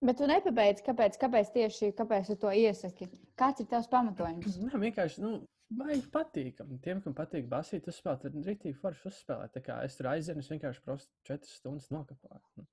Bet 0.00 0.16
tu 0.20 0.28
nepabeidz, 0.30 0.80
kāpēc, 0.86 1.16
kāpēc 1.18 1.48
tieši 1.56 1.88
kāpēc 1.98 2.28
tu 2.30 2.36
to 2.44 2.52
iesaki? 2.54 3.08
Kāds 3.38 3.64
ir 3.64 3.66
tavs 3.72 3.88
pamatojums? 3.90 4.58
Nē, 4.62 4.78
vienkārši, 4.84 5.22
nu, 5.24 5.32
baigi 5.74 6.06
patīkami. 6.14 6.78
Tiem, 6.84 7.00
kam 7.02 7.16
patīk 7.18 7.48
basīt, 7.50 7.88
uzspēlēt, 7.90 8.22
tad 8.28 8.36
rītīgi 8.46 8.78
forši 8.78 9.08
uzspēlēt. 9.10 9.52
Tā 9.56 9.62
kā 9.66 9.80
es 9.88 9.98
tur 9.98 10.12
aizēju, 10.12 10.38
es 10.44 10.52
vienkārši 10.54 10.84
prostu 10.86 11.10
četras 11.26 11.56
stundas 11.58 11.90
nokapāju. 11.90 12.44
Nu, 12.60 12.68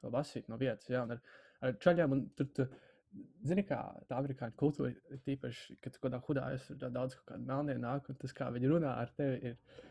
to 0.00 0.12
basīt 0.14 0.46
no 0.52 0.56
vietas, 0.60 0.86
jā, 0.92 1.02
un 1.02 1.16
ar, 1.16 1.20
ar 1.66 1.74
čaļiem, 1.82 2.14
un 2.14 2.22
tur, 2.38 2.46
tu, 2.54 2.68
zini, 3.46 3.64
kā 3.68 3.78
tā 4.08 4.18
amerikāņu 4.18 4.58
kultūra, 4.60 4.92
ir 4.92 5.22
tīpaši, 5.26 5.78
kad 5.84 5.96
kaut 5.96 6.08
kādā 6.08 6.20
hudā 6.26 6.50
esi, 6.56 6.76
tur 6.80 6.92
daudz 6.94 7.16
kaut 7.18 7.32
kāda 7.32 7.46
melnie 7.48 7.78
nāk, 7.80 8.10
un 8.10 8.18
tas, 8.20 8.34
kā 8.36 8.50
viņi 8.54 8.70
runā 8.72 8.98
ar 9.02 9.14
tevi, 9.16 9.52
ir. 9.52 9.88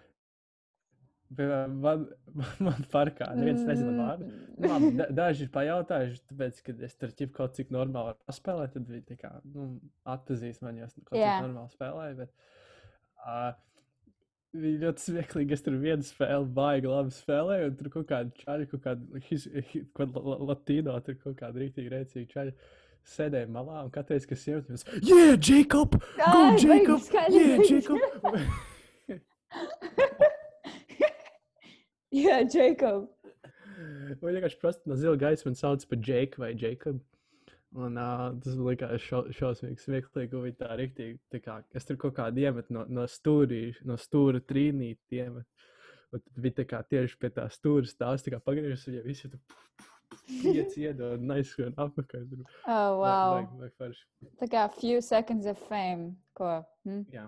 Piemēram, 1.32 1.76
man, 1.80 2.02
man 2.68 2.86
parkā 2.92 3.30
neviens 3.38 3.64
nezina 3.64 3.94
vārdu. 3.96 4.28
Nu, 4.58 4.68
labi, 4.68 4.90
da, 5.00 5.08
daži 5.16 5.46
ir 5.46 5.52
pajautājuši, 5.54 6.24
tāpēc, 6.28 6.62
ka 6.66 6.76
es 6.88 6.98
tur 7.00 7.14
ķipu 7.16 7.38
kaut 7.38 7.56
cik 7.56 7.72
normāli 7.72 8.12
varu 8.12 8.20
paspēlēt, 8.28 8.74
tad 8.76 8.90
viņi 8.92 9.06
tā 9.14 9.20
kā, 9.22 9.32
nu, 9.54 9.70
atpazīst 10.12 10.66
mani, 10.66 10.84
jo 10.84 10.90
es 10.90 10.98
kaut 11.00 11.16
Jā. 11.16 11.38
cik 11.38 11.48
normāli 11.48 11.78
spēlēju. 11.78 12.18
Bet, 12.20 12.34
uh, 13.24 13.54
Viņi 14.52 14.82
ļoti 14.82 15.04
smieklīgi. 15.06 15.56
Es 15.56 15.62
tur 15.64 15.78
vienu 15.80 16.04
spēli, 16.04 16.50
baigi 16.52 16.90
labi 16.92 17.14
spēlēju, 17.16 17.70
un 17.70 17.76
tur 17.80 17.88
kaut 17.94 18.08
kāda 18.10 18.34
čaļa, 18.42 18.66
kaut 18.68 18.82
kāda 18.84 20.10
latīno, 20.50 20.96
tur 21.06 21.16
kaut 21.22 21.38
kāda 21.40 21.62
rītīgi 21.62 21.94
rēcīga 21.94 22.32
čaļa. 22.34 22.56
Sēdēja 23.08 23.48
malā 23.52 23.84
un 23.86 23.92
reizi, 23.94 24.28
kad 24.30 24.38
sieviete 24.38 24.70
mums- 24.70 24.86
Yeah, 25.10 25.36
Jacob! 25.36 25.90
Go, 26.18 26.56
Jacob! 26.58 27.00
Yeah, 27.34 27.58
Jacob! 27.66 27.98
Jā, 32.12 32.42
Jacob. 32.44 33.08
Vai 34.22 34.34
vienkārši 34.36 34.60
prasa 34.60 34.90
no 34.90 34.98
zila 35.00 35.16
gaisa 35.20 35.48
man 35.48 35.56
sauc 35.56 35.86
par 35.88 36.00
Jake 36.04 36.42
vai 36.42 36.52
Jacob. 36.60 37.00
Un 37.72 37.96
uh, 37.96 38.26
tas 38.44 38.58
likās 38.60 39.00
šo, 39.00 39.22
šausmīgi 39.32 39.80
smieklīgi, 39.80 40.40
viņi 40.44 40.58
tā 40.60 40.74
rīktīgi, 40.76 41.16
tā 41.32 41.40
kā 41.40 41.62
es 41.72 41.88
tur 41.88 41.96
kaut 42.02 42.18
kādu 42.18 42.44
iemetu 42.44 42.76
no, 42.76 42.84
no 42.92 43.06
stūrī, 43.08 43.70
no 43.88 43.96
stūra 43.96 44.42
trīnīti 44.44 45.22
iemetu. 45.22 45.48
Un 46.12 46.20
tad 46.20 46.42
bija 46.44 46.58
tā 46.58 46.66
kā 46.68 46.82
tieši 46.84 47.16
pie 47.16 47.30
tā 47.32 47.46
stūra 47.54 47.88
stāsts, 47.88 48.28
tā 48.28 48.34
kā 48.34 48.42
pagriežas, 48.44 48.84
un 48.92 48.98
ja 48.98 49.06
visi 49.06 49.32
tur 49.32 49.40
pieci 50.28 50.86
iedod 50.86 51.22
un 51.22 51.36
aizskrien 51.36 51.76
apakaļ. 51.80 52.26
Tur 52.32 52.42
Oh, 52.66 52.98
wow. 53.02 53.36
Vajag, 53.36 53.54
vajag 53.60 53.78
forši. 53.82 54.32
Tā 54.42 54.50
kā 54.52 54.66
few 54.78 55.04
seconds 55.06 55.48
of 55.50 55.62
fame. 55.70 56.16
Ko? 56.38 56.60
Hm? 56.88 57.06
Jā. 57.14 57.28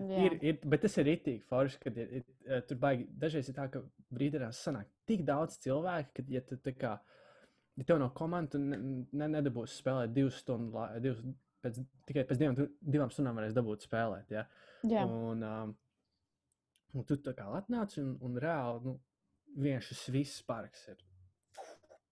Jā. 0.00 0.20
Ir, 0.24 0.36
ir, 0.40 0.60
bet 0.72 0.80
tas 0.86 0.96
ir 0.96 1.10
rītīgi 1.10 1.42
forši, 1.50 1.78
kad 1.82 1.98
ir, 2.00 2.12
ir, 2.20 2.28
eh, 2.46 2.62
tur 2.64 2.78
baigi. 2.80 3.04
Dažreiz 3.20 3.50
ir 3.50 3.56
tā, 3.58 3.66
ka 3.72 3.82
brīdinās 4.14 4.62
sanāk 4.64 4.88
tik 5.08 5.26
daudz 5.28 5.58
cilvēku, 5.60 6.14
ka, 6.16 6.24
ja 6.32 6.40
tu 6.46 6.56
tā 6.64 6.72
kā, 6.76 6.94
ja 7.76 7.86
tev 7.86 8.00
nav 8.00 8.14
komanda, 8.16 8.54
tu 8.54 8.62
ne, 8.62 8.78
ne, 9.12 9.28
nedabūsi 9.36 9.76
spēlēt 9.82 10.14
divas 10.16 10.40
stundas, 10.40 10.96
divas, 11.04 11.20
pēc, 11.60 11.82
tikai 12.08 12.24
pēc 12.30 12.40
divām, 12.40 12.56
divām 12.80 13.12
stundām 13.12 13.42
varēs 13.42 13.56
dabūt 13.56 13.84
spēlēt. 13.84 14.32
Ja? 14.32 14.46
Jā. 14.88 15.04
Un, 15.04 15.44
um, 15.44 15.76
un 16.96 17.08
tu 17.08 17.20
tā 17.20 17.36
kā 17.36 17.50
atnāc 17.60 17.98
un, 18.00 18.16
un 18.24 18.40
reāli, 18.40 18.86
nu, 18.88 18.96
viens 19.60 19.84
šis 19.84 20.06
viss 20.14 20.42
parks 20.48 20.86
ir 20.88 20.96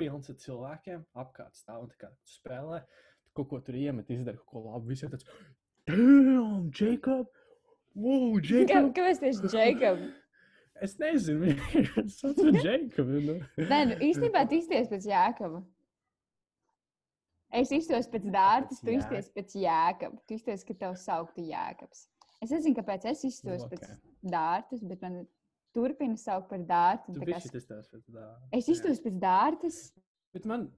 pilns 0.00 0.31
ar 0.33 0.38
cilvēkiem, 0.43 1.07
apkārt 1.23 1.57
stāv 1.59 1.87
un 1.87 1.95
kā 2.00 2.11
spēlē, 2.29 2.83
tu 3.26 3.37
kaut 3.41 3.50
ko 3.53 3.61
tur 3.65 3.79
iemet, 3.81 4.11
izdara 4.12 4.38
kaut 4.43 4.53
ko 4.53 4.65
labu, 4.69 4.93
visiem 4.93 5.12
tāds, 5.12 5.26
damn, 5.88 6.71
Jacob! 6.75 7.29
Wow, 7.97 8.37
Kā, 8.38 8.62
Jacob! 8.67 8.93
kāpēc 8.97 9.25
tieši 9.25 9.53
Jacob? 9.57 10.07
Es 10.85 10.99
nezinu, 11.00 11.55
viņš 11.73 12.19
par 12.21 12.59
Jacobu. 12.61 13.21
Nu. 13.25 13.37
Nē, 13.57 13.79
nu, 13.88 13.95
īstenībā 14.05 14.43
tu 14.49 14.59
izties 14.59 14.91
pēc 14.91 15.07
Jēkaba. 15.09 15.62
Es 17.57 17.71
iztos 17.73 18.09
pēc 18.12 18.26
Dārtas, 18.35 18.83
tu 18.83 18.91
Pēc 18.91 18.99
izties 18.99 19.31
pēc 19.33 19.55
Jēkaba. 19.62 20.21
Tu 20.29 20.37
izties, 20.37 20.67
ka 20.69 20.76
tev 20.76 20.99
sauktu 21.00 21.47
Jēkabs. 21.49 22.05
Es 22.45 22.53
nezinu, 22.53 22.76
kāpēc 22.76 23.07
es 23.09 23.25
iztos 23.25 23.65
Nu, 23.65 23.71
pēc 23.73 23.87
ok. 23.87 23.97
Dārtas, 24.35 24.83
bet 24.85 25.00
man 25.07 25.23
turpina 25.76 26.18
saukt 26.21 26.49
par 26.50 26.64
Dārtu. 26.66 27.14
Tu 27.14 27.23
tā 27.23 27.37
kā 27.37 27.40
tā. 27.68 28.26
Es 28.56 28.71
iztos 28.73 29.02
pēc 29.04 29.21
Dārtas. 29.23 29.80
Bet 30.37 30.49
man, 30.49 30.71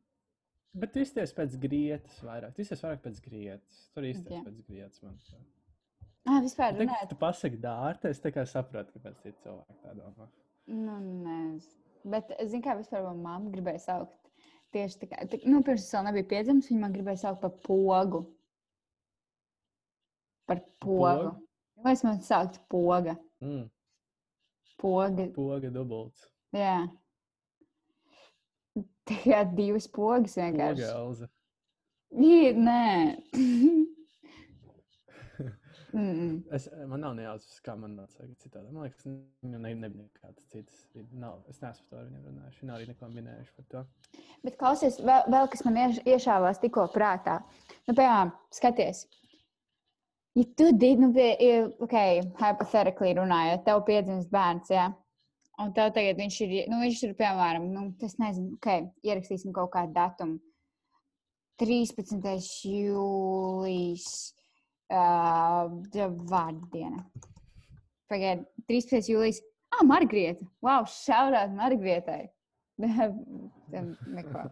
bet 0.79 0.93
tu 0.95 1.03
izties 1.03 1.35
pēc 1.37 1.55
grietas 1.63 2.19
vairāk. 2.27 2.57
Tu 2.57 2.67
izties 2.67 2.83
vairāk 2.85 3.05
pēc 3.07 3.23
grietas. 3.25 3.87
Tur 3.95 4.09
izties 4.09 4.35
Jā. 4.37 4.43
pēc 4.47 4.61
grietas, 4.67 5.01
manuprāt. 5.05 5.47
Ah, 6.29 6.43
vispār 6.45 6.77
Tad, 6.77 6.91
kad 6.93 7.13
tu 7.13 7.17
pasaki 7.17 7.59
dārta, 7.63 8.11
es 8.13 8.21
tā 8.21 8.33
kā 8.35 8.45
sapratu, 8.49 8.93
kāpēc 8.99 9.23
citi 9.23 9.39
cilvēki 9.47 9.79
tā 9.81 9.95
domā. 9.97 10.27
Nu, 10.69 10.99
nezinu. 11.01 11.85
Bet, 12.09 12.31
zinu, 12.51 12.63
kā 12.65 12.75
vispār 12.79 13.07
manā 13.07 13.23
mamma 13.23 13.53
gribēja 13.53 13.81
saukt. 13.87 14.15
Tieši 14.75 15.01
tā 15.01 15.09
kā, 15.09 15.25
tā, 15.33 15.41
nu, 15.49 15.63
pirms 15.65 15.87
es 15.87 15.95
vēl 15.97 16.05
nebiju 16.11 16.29
piedzimis, 16.29 16.69
viņa 16.69 16.83
man 16.83 16.95
gribēja 16.95 17.23
saukt 17.23 17.41
par 17.41 17.55
pogu. 17.65 18.21
Par 20.49 20.61
pogu. 20.85 21.33
Vai 21.85 21.95
es 21.97 22.05
man 22.05 22.21
saukt 22.25 22.61
poga? 22.73 23.17
Mm, 23.45 23.65
Poga. 24.79 25.29
poga 25.35 25.71
dubults. 25.75 26.29
Jā. 26.55 26.87
Tikai 29.09 29.45
divas 29.57 29.89
pogas 29.91 30.37
Poga 30.37 30.47
vienkārši. 30.47 30.89
elza. 30.95 31.31
Ir, 32.15 32.57
nē. 32.57 32.83
Mm. 35.93 36.43
Es, 36.53 36.69
man 36.87 37.01
nav 37.01 37.15
nejaucis, 37.17 37.61
kā 37.65 37.73
man 37.81 37.95
nāca 37.97 38.27
citādi. 38.43 38.69
Man 38.75 38.85
liekas, 38.85 39.07
viņam 39.09 39.63
ne, 39.65 39.71
nebija 39.87 40.05
nekāds 40.05 40.45
cits. 40.53 40.83
Nav, 41.17 41.39
es 41.49 41.63
neesmu 41.63 41.87
par 41.89 41.95
to 41.95 42.01
ar 42.03 42.11
viņiem 42.11 42.27
runājis. 42.29 42.59
Viņi 42.61 42.69
nav 42.69 42.77
arī 42.77 42.89
neko 42.91 43.09
minējuši 43.15 43.55
par 43.57 43.69
to. 43.73 43.83
Bet 44.45 44.59
klausies, 44.61 44.99
vēl, 45.01 45.25
vēl 45.33 45.49
kas 45.55 45.65
man 45.65 45.81
ieš, 45.81 46.03
iešāvās 46.05 46.61
tikko 46.61 46.85
prātā. 46.93 47.39
Nu, 47.89 47.95
piemēram, 47.95 48.35
skaties. 48.53 49.07
Ja 50.39 50.45
tu 50.57 50.69
didi, 50.71 50.97
nu, 51.01 51.09
ja, 51.19 51.63
ok, 51.83 51.95
hypothetically 52.39 53.15
runājot, 53.19 53.65
tev 53.67 53.81
piedzimst 53.89 54.29
bērns, 54.31 54.69
jā. 54.71 54.85
Un 55.59 55.73
tev 55.75 55.89
tagad 55.97 56.21
viņš 56.21 56.37
ir, 56.45 56.53
nu, 56.71 56.79
viņš 56.85 57.01
ir, 57.09 57.15
piemēram, 57.19 57.65
nu, 57.75 57.89
tas 57.99 58.15
nezinu, 58.23 58.53
ok, 58.61 58.69
ierakstīsim 59.09 59.55
kaut 59.57 59.73
kādu 59.73 59.97
datumu. 59.97 60.39
13. 61.59 62.23
jūlijas 62.71 64.07
uh, 64.95 65.67
vārdiena. 66.31 67.03
Pagaidiet, 68.09 68.47
13. 68.71 69.11
jūlijas. 69.11 69.43
Ah, 69.75 69.83
Margarita! 69.85 70.47
Wow, 70.63 70.87
šaurāt 70.87 71.51
Margaritai! 71.57 72.29
Neko. 74.15 74.47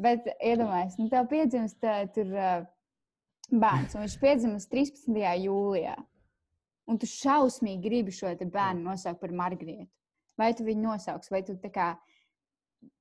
Bet 0.00 0.28
iedomājieties, 0.36 1.00
nu, 1.00 1.08
tev 1.08 1.32
piedzimst 1.32 1.88
uh, 1.88 2.04
tur 2.12 2.36
uh, 2.36 2.68
bērns, 3.52 3.94
un 3.96 4.04
viņš 4.06 4.18
piedzimst 4.22 4.70
13. 4.72 5.16
jūlijā. 5.46 5.96
Un 6.90 6.98
tu 6.98 7.06
šausmīgi 7.06 7.82
gribi 7.84 8.14
šo 8.14 8.32
bērnu 8.40 8.82
nosaukt 8.88 9.20
par 9.20 9.30
Margaritu. 9.32 9.88
Vai 10.40 10.52
tu 10.56 10.64
viņu 10.64 10.82
nosauks, 10.88 11.30
vai 11.30 11.42
tu 11.46 11.54
kā 11.70 11.92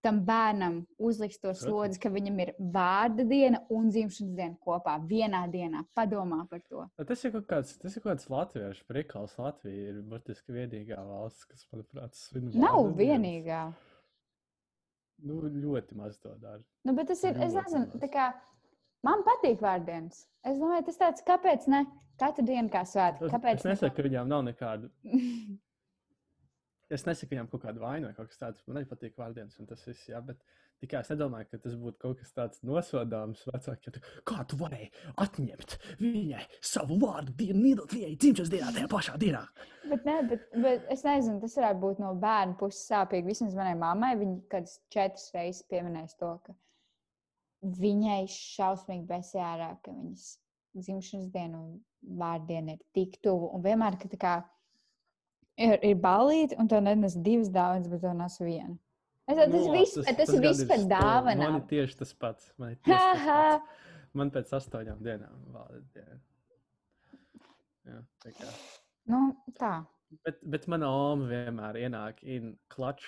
tam 0.04 0.20
bērnam 0.28 0.82
uzliks 1.00 1.40
to 1.40 1.54
slodzi, 1.56 2.00
ka 2.04 2.10
viņam 2.12 2.40
ir 2.44 2.50
vārda 2.60 3.24
diena 3.28 3.62
un 3.72 3.88
dzimšanas 3.90 4.36
diena 4.36 4.58
kopā 4.64 4.98
vienā 5.08 5.46
dienā. 5.52 5.86
Padomā 5.96 6.42
par 6.52 6.62
to. 6.68 6.84
Bet 7.00 7.08
Tas 7.08 7.24
ir 7.24 7.32
kaut 7.32 7.48
kāds, 7.48 7.78
tas 7.80 7.96
ir 7.96 8.04
kaut 8.04 8.12
kāds 8.14 8.30
latviešu 8.32 8.84
prikals. 8.92 9.38
Latvija 9.40 9.94
ir 9.94 10.02
burtiski 10.04 10.56
vienīgā 10.56 11.00
valsts, 11.00 11.48
kas, 11.48 11.66
manuprāt, 11.72 12.16
svin 12.20 12.52
Nav 12.54 12.76
vārdu 12.82 12.98
dienas. 13.00 13.22
vienīgā. 13.24 13.62
Nu, 15.30 15.42
ļoti 15.52 15.96
maz 16.00 16.20
to 16.24 16.32
dara. 16.40 16.62
Nu, 16.88 16.94
bet 16.96 17.10
tas 17.12 17.24
ir, 17.24 17.36
es 17.36 17.56
Ļoti 17.56 17.64
nezinu, 17.66 17.86
maz. 17.88 17.98
tā 18.04 18.08
kā 18.14 18.28
man 19.04 19.24
patīk 19.28 19.62
vārdienas. 19.64 20.26
Es 20.46 20.58
domāju, 20.60 20.86
tas 20.90 20.98
tāds, 21.02 21.26
kāpēc 21.28 21.68
ne? 21.72 21.86
Katru 22.20 22.44
dienu 22.48 22.68
kā 22.72 22.82
svētki. 22.84 23.26
Es, 23.28 23.32
Kāpēc? 23.32 23.60
es 23.62 23.68
nesaku, 23.70 23.96
ka 23.96 24.04
viņām 24.10 24.28
nav 24.28 24.44
nekāda. 24.50 24.90
Es 26.90 27.04
nesaku, 27.06 27.36
viņām 27.36 27.48
kaut 27.52 27.62
kāda 27.68 27.82
vaina 27.84 28.08
vai 28.10 28.16
kaut 28.18 28.32
kas 28.32 28.40
tāds. 28.42 28.62
Man 28.66 28.80
arī 28.80 28.88
patīk 28.90 29.14
vārdienas, 29.20 29.60
un 29.62 29.68
tas 29.70 29.84
viss, 29.86 30.08
jā, 30.10 30.18
bet 30.26 30.40
tikai 30.82 31.04
es 31.04 31.12
nedomāju, 31.12 31.46
ka 31.52 31.60
tas 31.62 31.76
būtu 31.78 32.00
kaut 32.02 32.18
kas 32.24 32.32
tāds 32.34 32.64
nosodāms 32.66 33.44
vecākiem. 33.46 33.94
Tu- 33.94 34.02
Kā 34.26 34.40
tu 34.50 34.58
varēji 34.58 34.88
atņemt 35.22 35.76
viņai 36.00 36.42
savu 36.66 36.98
vārdu 37.04 37.36
dienu, 37.44 37.62
iedot 37.76 37.94
viņai 37.94 38.16
dzimšanas 38.24 38.50
dienā, 38.56 38.72
tajā 38.80 38.90
pašā 38.96 39.18
dienā? 39.22 39.44
bet, 39.92 40.08
ne, 40.10 40.16
bet, 40.32 40.48
bet 40.66 40.90
es 40.98 41.06
nezinu, 41.06 41.38
tas 41.46 41.60
varētu 41.62 41.84
būt 41.86 42.02
no 42.02 42.16
bērna 42.26 42.58
puses 42.58 42.82
sāpīgi. 42.90 43.30
Vismaz 43.36 43.54
manai 43.62 43.76
mammai 43.78 44.16
viņa 44.24 44.40
kādas 44.56 44.80
četras 44.90 45.30
reizes 45.38 45.62
pieminēs 45.70 46.18
to, 46.18 46.34
ka 46.48 46.58
viņai 47.64 48.22
šausmīgi 48.32 49.06
besē 49.10 49.42
ārā, 49.44 49.72
ka 49.84 49.92
viņas 49.92 50.28
dzimšanas 50.80 51.30
diena 51.34 51.60
un 51.60 51.80
vārdiena 52.20 52.76
ir 52.78 52.84
tik 52.96 53.18
tuvu. 53.26 53.50
Un 53.58 53.64
vienmēr, 53.66 53.98
ka 54.00 54.08
tā 54.12 54.20
kā 54.22 54.36
ir, 55.60 55.76
ir 55.84 55.98
balīti, 56.00 56.56
un 56.62 56.70
tev 56.72 56.84
nenes 56.86 57.18
divas 57.20 57.52
dāvanas, 57.52 57.90
bet 57.92 58.04
tev 58.06 58.16
nes 58.20 58.40
viena. 58.40 58.78
Es, 59.30 59.38
tas, 59.38 59.46
Nu, 59.46 59.54
tas, 59.54 59.68
labi, 59.68 59.78
viss, 59.78 59.94
tas, 59.94 60.08
tas 60.18 60.32
ir 60.34 60.68
par 60.72 60.80
sto- 60.82 60.90
Man 61.44 61.60
ir 61.60 61.68
tieši 61.70 62.00
tas 62.00 62.14
pats. 62.18 62.48
Man, 62.58 62.72
ir 62.74 62.80
tas 62.88 63.20
pats. 63.28 63.86
man 64.18 64.32
pēc 64.34 64.54
astoņām 64.58 65.04
dienām 65.06 65.44
vārda 65.54 65.84
diena. 65.94 66.20
Jā, 67.90 68.00
tā 68.24 68.34
kā. 68.40 68.50
Nu, 69.10 69.20
tā. 69.58 69.74
Bet, 70.26 70.40
bet 70.42 70.66
mana 70.72 70.90
oma 70.90 71.28
vienmēr 71.30 71.78
ienāk 71.84 72.24
in 72.26 72.56
clutch, 72.74 73.06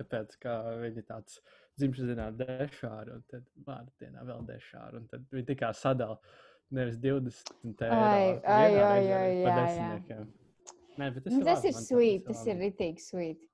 tāpēc, 0.00 0.36
ka 0.42 0.58
viņa 0.82 1.00
ir 1.00 1.06
tāds 1.08 1.38
dzimšanas 1.80 2.10
dienā 2.12 2.28
dešāra, 2.38 3.16
un 3.16 3.22
tad 3.30 3.46
vārdu 3.66 3.92
dienā 4.02 4.24
vēl 4.28 4.44
dešāra, 4.48 5.00
un 5.00 5.06
tad 5.10 5.24
viņi 5.32 5.46
tikai 5.52 5.72
sadala 5.76 6.18
nevis 6.72 6.98
20 7.00 7.86
eiro. 7.86 8.02
Ai, 8.02 8.26
vienā 8.36 8.56
ai, 8.56 8.66
reizē, 8.66 8.84
ai, 8.88 9.06
ai, 9.20 9.40
pa 9.46 9.56
jā, 9.56 9.88
jā. 10.08 10.20
Nē, 11.00 11.08
bet 11.14 11.24
tas, 11.24 11.32
Nu, 11.32 11.40
ir 11.40 11.48
tas 11.48 11.64
ir 11.64 11.74
sweet, 11.78 12.26
tas 12.28 12.44
ir 12.46 12.60
ritīgi 12.60 13.00
sweet. 13.00 13.48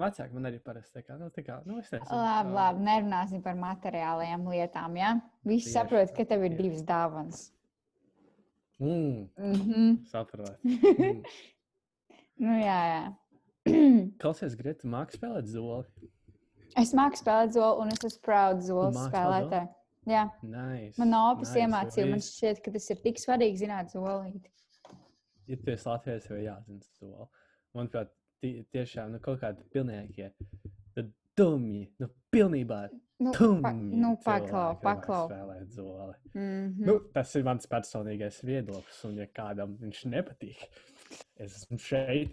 Vecāki 0.00 0.36
man 0.36 0.46
arī 0.48 0.60
parasti 0.62 1.00
tā 1.00 1.02
kā, 1.02 1.16
nu, 1.18 1.28
tā 1.34 1.42
kā, 1.44 1.58
nu, 1.66 1.80
es 1.82 1.90
nezinu. 1.90 2.14
Labi, 2.14 2.52
labi, 2.54 2.84
nerunāsim 2.86 3.42
par 3.44 3.56
materiālajām 3.58 4.46
lietām. 4.52 4.94
Ja? 4.96 5.16
Visi 5.46 5.72
saprot, 5.74 6.12
ka 6.16 6.24
tev 6.30 6.46
ir 6.46 6.54
tieši 6.54 6.62
divas 6.62 6.84
dāvanas. 6.86 7.48
Mm, 8.80 9.28
Mm 9.36 9.54
-hmm. 9.54 10.06
saprot. 10.06 10.56
Mm. 12.40 12.46
nu, 12.46 12.52
jā, 12.56 12.78
jā. 12.88 13.02
Klausies, 14.22 14.56
Greta, 14.58 14.88
mākslinieks 14.88 15.18
spēlēt 15.20 15.50
zoli. 15.50 16.10
es 16.80 16.94
māku 16.94 17.20
spēlēt 17.20 17.52
zolu, 17.56 17.82
un 17.82 17.88
es 17.94 18.04
esmu 18.04 18.22
proud 18.26 18.62
zola 18.66 18.90
māki 18.90 19.10
spēlēt 19.10 19.46
spēlētāja. 19.50 19.68
Jā, 20.08 20.22
Nice. 20.42 20.96
man 20.98 21.12
opis 21.14 21.50
nice. 21.50 21.60
iemācīja, 21.66 22.06
man 22.10 22.22
šķiet, 22.24 22.62
ka 22.64 22.70
tas 22.72 22.90
ir 22.90 22.96
tik 23.04 23.18
svarīgi 23.20 23.60
zināt 23.66 23.92
zolīt. 23.92 24.48
ja 25.46 25.56
tu 25.56 25.70
esi 25.70 25.88
Latvijas, 25.88 26.28
jau 26.30 26.38
jāzina 26.40 26.80
to. 26.98 27.28
Manuprāt, 27.74 28.08
tie, 28.40 28.64
tiešām 28.72 29.12
nu, 29.12 29.18
kaut 29.20 29.40
kādi 29.42 29.62
pilnīgie 29.74 30.30
dumji, 31.40 31.86
nu, 31.98 32.08
pilnībā 32.32 32.88
Nu, 33.20 33.32
dumji. 33.36 33.62
pa, 33.62 33.72
nu 33.72 34.10
paklau, 34.24 34.78
paklau. 34.80 35.26
Spēlēt 35.28 35.68
zoli. 35.76 36.14
Mm 36.34 36.40
-hmm. 36.40 36.86
Nu, 36.86 36.98
tas 37.14 37.34
ir 37.36 37.44
mans 37.44 37.66
personīgais 37.66 38.42
viedoklis, 38.44 39.04
un 39.04 39.16
ja 39.18 39.26
kādam 39.26 39.76
viņš 39.78 40.04
nepatīk, 40.06 40.56
es 41.36 41.56
esmu 41.56 41.78
šeit, 41.78 42.30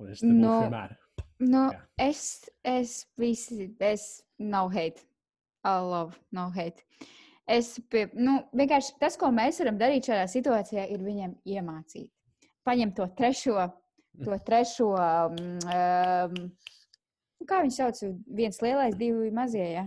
un 0.00 0.12
es 0.12 0.22
te 0.22 0.28
būšu 0.30 0.40
Nu, 0.40 0.54
vienmēr. 0.64 0.96
Nu, 1.38 1.62
Jā. 1.72 1.82
es, 2.08 2.22
es 2.64 2.96
visi, 3.20 3.68
es 3.80 4.06
no 4.38 4.66
hate. 4.72 5.04
I 5.66 5.80
love, 5.82 6.16
no 6.32 6.48
hate. 6.54 6.84
Es 7.46 7.76
pie, 7.90 8.06
nu, 8.14 8.38
vienkārši 8.56 8.96
tas, 9.00 9.18
ko 9.18 9.30
mēs 9.34 9.60
varam 9.62 9.76
darīt 9.78 10.08
šajā 10.08 10.26
situācijā, 10.30 10.86
ir 10.90 11.02
viņiem 11.02 11.36
iemācīt. 11.46 12.10
Paņemt 12.66 12.96
to 12.98 13.06
trešo, 13.18 13.66
to 14.24 14.38
trešo, 14.46 14.88
um, 14.96 15.36
um, 15.70 16.40
kā 17.46 17.60
viņi 17.62 17.76
sauc, 17.76 18.00
viens 18.40 18.58
lielais, 18.64 18.96
divi 18.98 19.30
mazie. 19.34 19.68
Ja? 19.76 19.86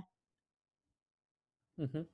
Mhm. 1.82 2.08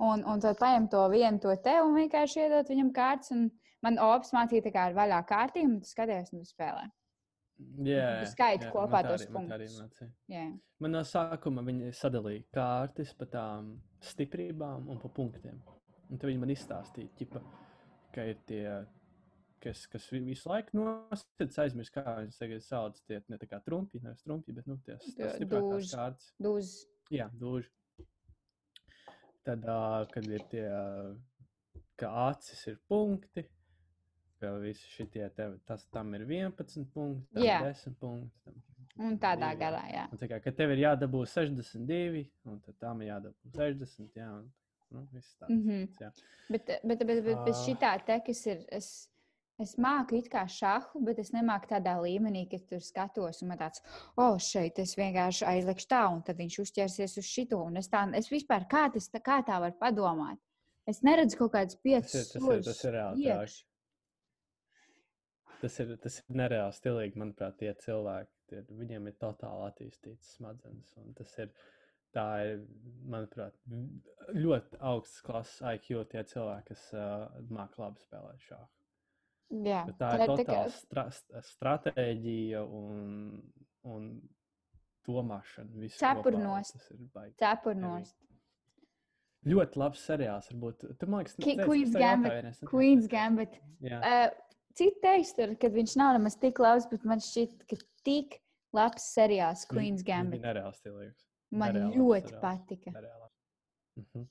Un, 0.00 0.22
un 0.24 0.40
tad 0.40 0.56
paņemt 0.56 0.88
to 0.94 1.02
vienu, 1.12 1.38
to 1.42 1.52
te 1.60 1.74
un 1.84 1.92
vienkārši 1.98 2.46
iedot 2.46 2.70
viņam 2.72 2.94
kārtas. 2.96 3.34
Un 3.34 3.50
man 3.84 4.00
ops 4.00 4.32
mācīja 4.32 4.64
tā 4.64 4.72
kā 4.72 4.86
ar 4.88 4.96
vaļā 4.96 5.20
kārtīm, 5.28 5.74
un 5.74 5.82
tu 5.84 5.90
skaties, 5.90 6.32
un 6.32 6.40
tu 6.40 6.48
spēlē. 6.48 6.86
Jā, 7.84 8.06
Tu 8.24 8.30
skaiti 8.32 8.66
jā, 8.66 8.70
kopā 8.72 9.00
man 9.02 9.06
tos 9.08 9.24
man 9.30 9.48
punktus. 9.48 10.08
Jā. 10.28 10.44
Man 10.80 10.92
no 10.96 11.00
sākuma 11.06 11.64
viņi 11.66 11.90
sadalīja 11.96 12.44
kārtas 12.56 13.12
pa 13.18 13.26
tām 13.26 13.74
stiprībām 14.00 14.88
un 14.88 14.98
pa 15.02 15.08
punktiem. 15.08 15.60
Un 16.10 16.18
tad 16.18 16.30
viņi 16.30 16.40
man 16.42 16.50
izstāstīja, 16.54 17.10
ķipa, 17.18 17.42
ka 18.14 18.24
ir 18.32 18.38
tie, 18.46 18.64
kas, 19.60 19.86
kas 19.86 20.08
vi- 20.10 20.24
visu 20.24 20.48
laiku 20.48 20.74
nosacīts, 20.80 21.58
aizmirst, 21.64 21.92
kā 21.94 22.04
viņas 22.18 22.38
tagad 22.40 22.62
sauc. 22.66 23.00
Tie 23.06 23.20
ne 23.28 23.38
tā 23.38 23.46
kā 23.48 23.60
trumpi, 23.64 24.00
nevis 24.02 24.22
trumpi, 24.22 24.52
bet 24.56 24.66
nu, 24.66 24.78
tie 24.84 24.96
stiprākās 24.96 25.92
kārtas. 25.94 26.32
Dūz. 26.40 26.72
Jā, 27.10 27.28
dūži. 27.38 27.68
Tad, 29.44 29.64
uh, 29.64 30.04
kad 30.12 30.26
ir 30.28 30.42
tie, 30.50 30.66
uh, 30.68 31.14
ka 31.96 32.10
acis 32.30 32.66
ir 32.68 32.76
punkti, 32.90 33.46
ka 34.40 34.54
visi 34.62 34.88
šitie, 34.94 35.28
te, 35.36 35.46
tas 35.68 35.86
tam 35.94 36.14
ir 36.16 36.26
11 36.26 36.86
punkti, 36.94 37.26
tam 37.34 37.44
Jā. 37.44 37.60
ir 37.60 37.74
10 37.74 37.96
punkti. 38.00 38.44
Tam 38.44 38.58
Un 39.00 39.16
tādā 39.20 39.52
divi, 39.52 39.60
garā, 39.62 39.82
jā. 39.88 40.06
Un 40.12 40.20
tā 40.20 40.28
kā, 40.28 40.40
ka 40.44 40.52
tev 40.56 40.74
ir 40.74 40.82
jādabū 40.84 41.22
62, 41.28 42.24
un 42.50 42.58
tad 42.64 42.76
tam 42.82 43.00
ir 43.04 43.12
jādabū 43.14 43.52
60. 43.54 44.10
Jā, 44.18 44.26
un, 44.34 44.50
nu, 44.92 45.06
viss 45.14 45.36
tāds. 45.38 45.54
Mm 45.54 45.62
-hmm. 45.68 45.86
jā. 46.00 46.10
Bet, 46.50 46.66
bet, 46.66 47.06
bet, 47.06 47.06
bet, 47.06 47.44
bet 47.44 47.54
Ah. 47.54 47.62
šitā 47.66 47.92
te, 48.04 48.20
kas 48.26 48.46
ir, 48.46 48.64
es, 48.68 49.08
es 49.58 49.76
māku 49.76 50.18
it 50.18 50.28
kā 50.28 50.46
šahu, 50.48 51.04
bet 51.04 51.18
es 51.18 51.32
nemāku 51.32 51.68
tādā 51.68 51.96
līmenī, 52.00 52.48
ka 52.50 52.58
tur 52.58 52.80
skatos 52.80 53.42
un 53.42 53.48
man 53.48 53.58
tāds, 53.58 53.80
o, 54.16 54.22
oh, 54.22 54.38
šeit 54.38 54.78
es 54.78 54.96
vienkārši 54.96 55.46
aizlikšu 55.46 55.88
tā, 55.88 56.12
un 56.12 56.22
tad 56.22 56.36
viņš 56.36 56.58
uzķersies 56.58 57.18
uz 57.18 57.24
šito. 57.24 57.62
Un 57.62 57.76
es 57.76 57.88
tā, 57.88 58.10
es 58.14 58.28
vispār, 58.28 58.66
kā, 58.68 58.92
tas, 58.92 59.08
kā 59.08 59.42
tā 59.44 59.60
var 59.60 59.72
padomāt? 59.72 60.38
Es 60.86 61.02
neredzu 61.02 61.36
kaut 61.36 61.52
kādus 61.52 61.74
Tas 61.74 61.82
piecus 61.82 62.14
ir, 62.14 62.24
tas 62.32 62.42
ir, 62.42 62.62
tas 62.62 62.84
ir 62.84 62.92
reāli. 62.92 63.22
Tas 65.60 65.76
ir, 65.82 65.90
tas 66.00 66.14
ir 66.22 66.36
nereāli 66.40 66.72
stilīgi, 66.76 67.18
manuprāt, 67.20 67.58
tie 67.60 67.72
cilvēki. 67.84 68.30
Tie, 68.50 68.62
viņiem 68.80 69.06
ir 69.10 69.16
totāli 69.20 69.66
attīstīts 69.68 70.34
smadzenes. 70.38 70.94
Tas 71.18 71.34
ir, 71.44 71.50
tā 72.16 72.24
ir, 72.48 72.62
manuprāt, 73.12 73.54
ļoti 74.34 74.80
augsts 74.92 75.20
klases 75.26 75.60
IQ 75.74 76.04
tie 76.10 76.24
cilvēki, 76.32 76.66
kas 76.72 76.86
uh, 76.96 77.28
māca 77.52 77.84
labi 77.84 78.02
spēlēt 78.06 78.46
šādu. 78.48 78.70
Jā, 79.66 79.84
Bet 79.90 79.96
tā 79.98 80.08
ir 80.14 80.20
tā 80.20 80.26
kā- 80.26 80.34
totāla 80.40 80.72
stra 80.74 81.04
st- 81.10 81.44
stratēģija 81.52 82.60
un, 82.64 83.40
un 83.90 84.04
domāšana. 85.08 85.72
ir 86.94 87.06
baigi. 87.14 87.34
cepurnost. 87.42 88.16
Ļoti 89.50 89.80
labs 89.80 90.02
seriāls. 90.06 90.50
Varbūt. 90.52 90.84
Tu 91.00 91.06
man 91.08 91.22
liekas, 91.22 91.34
teici, 91.40 91.64
Queen's 91.64 91.94
Gambit. 91.96 92.60
Queen's 92.68 93.06
Gambit. 93.08 93.54
Uh, 93.82 94.28
Citi 94.78 95.00
teiks, 95.02 95.32
tur, 95.36 95.54
ka 95.60 95.68
viņš 95.72 95.96
nav 95.98 96.14
nemaz 96.16 96.36
tik 96.40 96.58
labs, 96.62 96.86
bet 96.90 97.04
man 97.08 97.20
šķiet, 97.22 97.64
ka 97.68 97.76
tik 98.06 98.38
labs 98.76 99.08
seriāls 99.16 99.66
Queen's 99.68 100.04
Gambit. 100.06 100.42
Nereāls 100.44 100.78
stilīgs. 100.80 101.26
Man 101.50 101.74
nereāls 101.74 101.96
ļoti 101.98 102.30
seriāls. 102.30 102.42
patika. 102.44 102.92
Nereāls. 102.94 103.32
Mhm. 103.98 104.28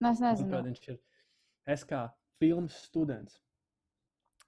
Nu, 0.00 0.08
Es 0.08 0.20
nezinu, 0.20 0.48
Manuprāt, 0.48 0.68
viņš 0.70 0.88
ir. 0.94 1.00
Es 1.66 1.84
kā 1.84 2.04
filmas 2.40 2.76
students 2.86 3.40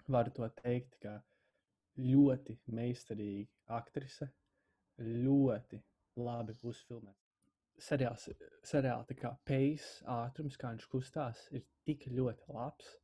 varu 0.09 0.31
to 0.31 0.49
teikt, 0.63 0.95
ka 1.03 1.19
ļoti 1.99 2.57
meistarīga 2.73 3.51
aktrise, 3.69 4.31
ļoti 4.99 5.83
labi 6.17 6.55
uzfilmēta. 6.63 7.19
Seriāls, 7.83 8.29
seriāli 8.65 9.07
tā 9.11 9.17
kā 9.19 9.37
pace, 9.45 10.05
ātrums, 10.07 10.57
kā 10.57 10.71
viņš 10.73 10.89
kustās, 10.93 11.49
ir 11.53 11.65
tik 11.85 12.07
ļoti 12.07 12.49
labs. 12.55 12.97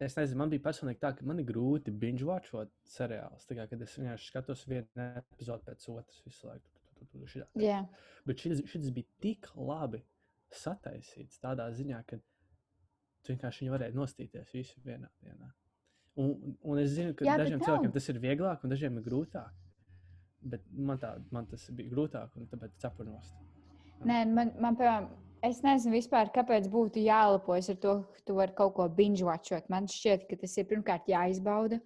Es 0.00 0.16
nezinu, 0.16 0.38
man 0.40 0.52
bija 0.52 0.64
personīgi 0.64 1.00
tā, 1.02 1.10
ka 1.16 1.26
man 1.28 1.42
ir 1.42 1.46
grūti 1.50 1.92
binge-watchot 1.92 2.70
seriālus. 2.88 3.44
Tā 3.48 3.58
kā, 3.58 3.66
kad 3.68 3.82
es 3.84 3.96
vienkārši 3.98 4.30
skatos 4.30 4.62
vienu 4.68 5.08
epizodi 5.20 5.66
pēc 5.66 5.84
otras 5.92 6.22
visu 6.24 6.48
laiku. 6.48 6.70
Tu, 6.96 7.04
tu, 7.04 7.20
tu, 7.20 7.42
jā. 7.60 7.82
Bet 8.28 8.40
šis, 8.40 8.62
šis 8.70 8.88
bija 8.96 9.20
tik 9.20 9.50
labi 9.56 10.00
sataisīts 10.56 11.40
tādā 11.42 11.68
ziņā, 11.76 12.00
ka 12.08 12.16
tu 12.16 13.34
vienkārši 13.34 13.68
varēji 13.72 13.98
nostīties 13.98 14.54
visu 14.56 14.80
vienā 14.86 15.10
dienā. 15.20 15.52
Un, 16.20 16.56
un 16.64 16.80
es 16.80 16.94
zinu, 16.96 17.12
ka 17.16 17.28
Jā, 17.28 17.36
dažiem 17.40 17.60
cilvēkiem 17.62 17.92
tas 17.94 18.08
ir 18.10 18.20
vieglāk, 18.24 18.64
un 18.64 18.72
dažiem 18.72 18.96
ir 18.98 19.04
grūtāk. 19.04 19.52
Bet 20.50 20.64
man, 20.72 20.98
tā, 21.00 21.14
man 21.34 21.46
tas 21.48 21.66
bija 21.76 21.92
grūtāk, 21.92 22.32
un 22.40 22.48
tāpēc 22.48 22.80
cepurnos. 22.80 23.34
Nē, 24.08 24.22
man, 24.32 24.54
man 24.64 24.78
piemēram, 24.80 25.10
es 25.46 25.60
nezinu 25.64 25.96
vispār, 25.96 26.30
kāpēc 26.34 26.68
būtu 26.72 27.02
jālepojas 27.04 27.70
ar 27.72 27.78
to, 27.82 27.94
ka 28.14 28.24
tu 28.26 28.36
vari 28.38 28.54
kaut 28.56 28.74
ko 28.76 28.88
binge-watchot. 28.88 29.68
Man 29.72 29.88
šķiet, 29.90 30.26
ka 30.30 30.36
tas 30.42 30.56
ir 30.60 30.68
pirmkārt 30.70 31.08
jāizbauda. 31.10 31.80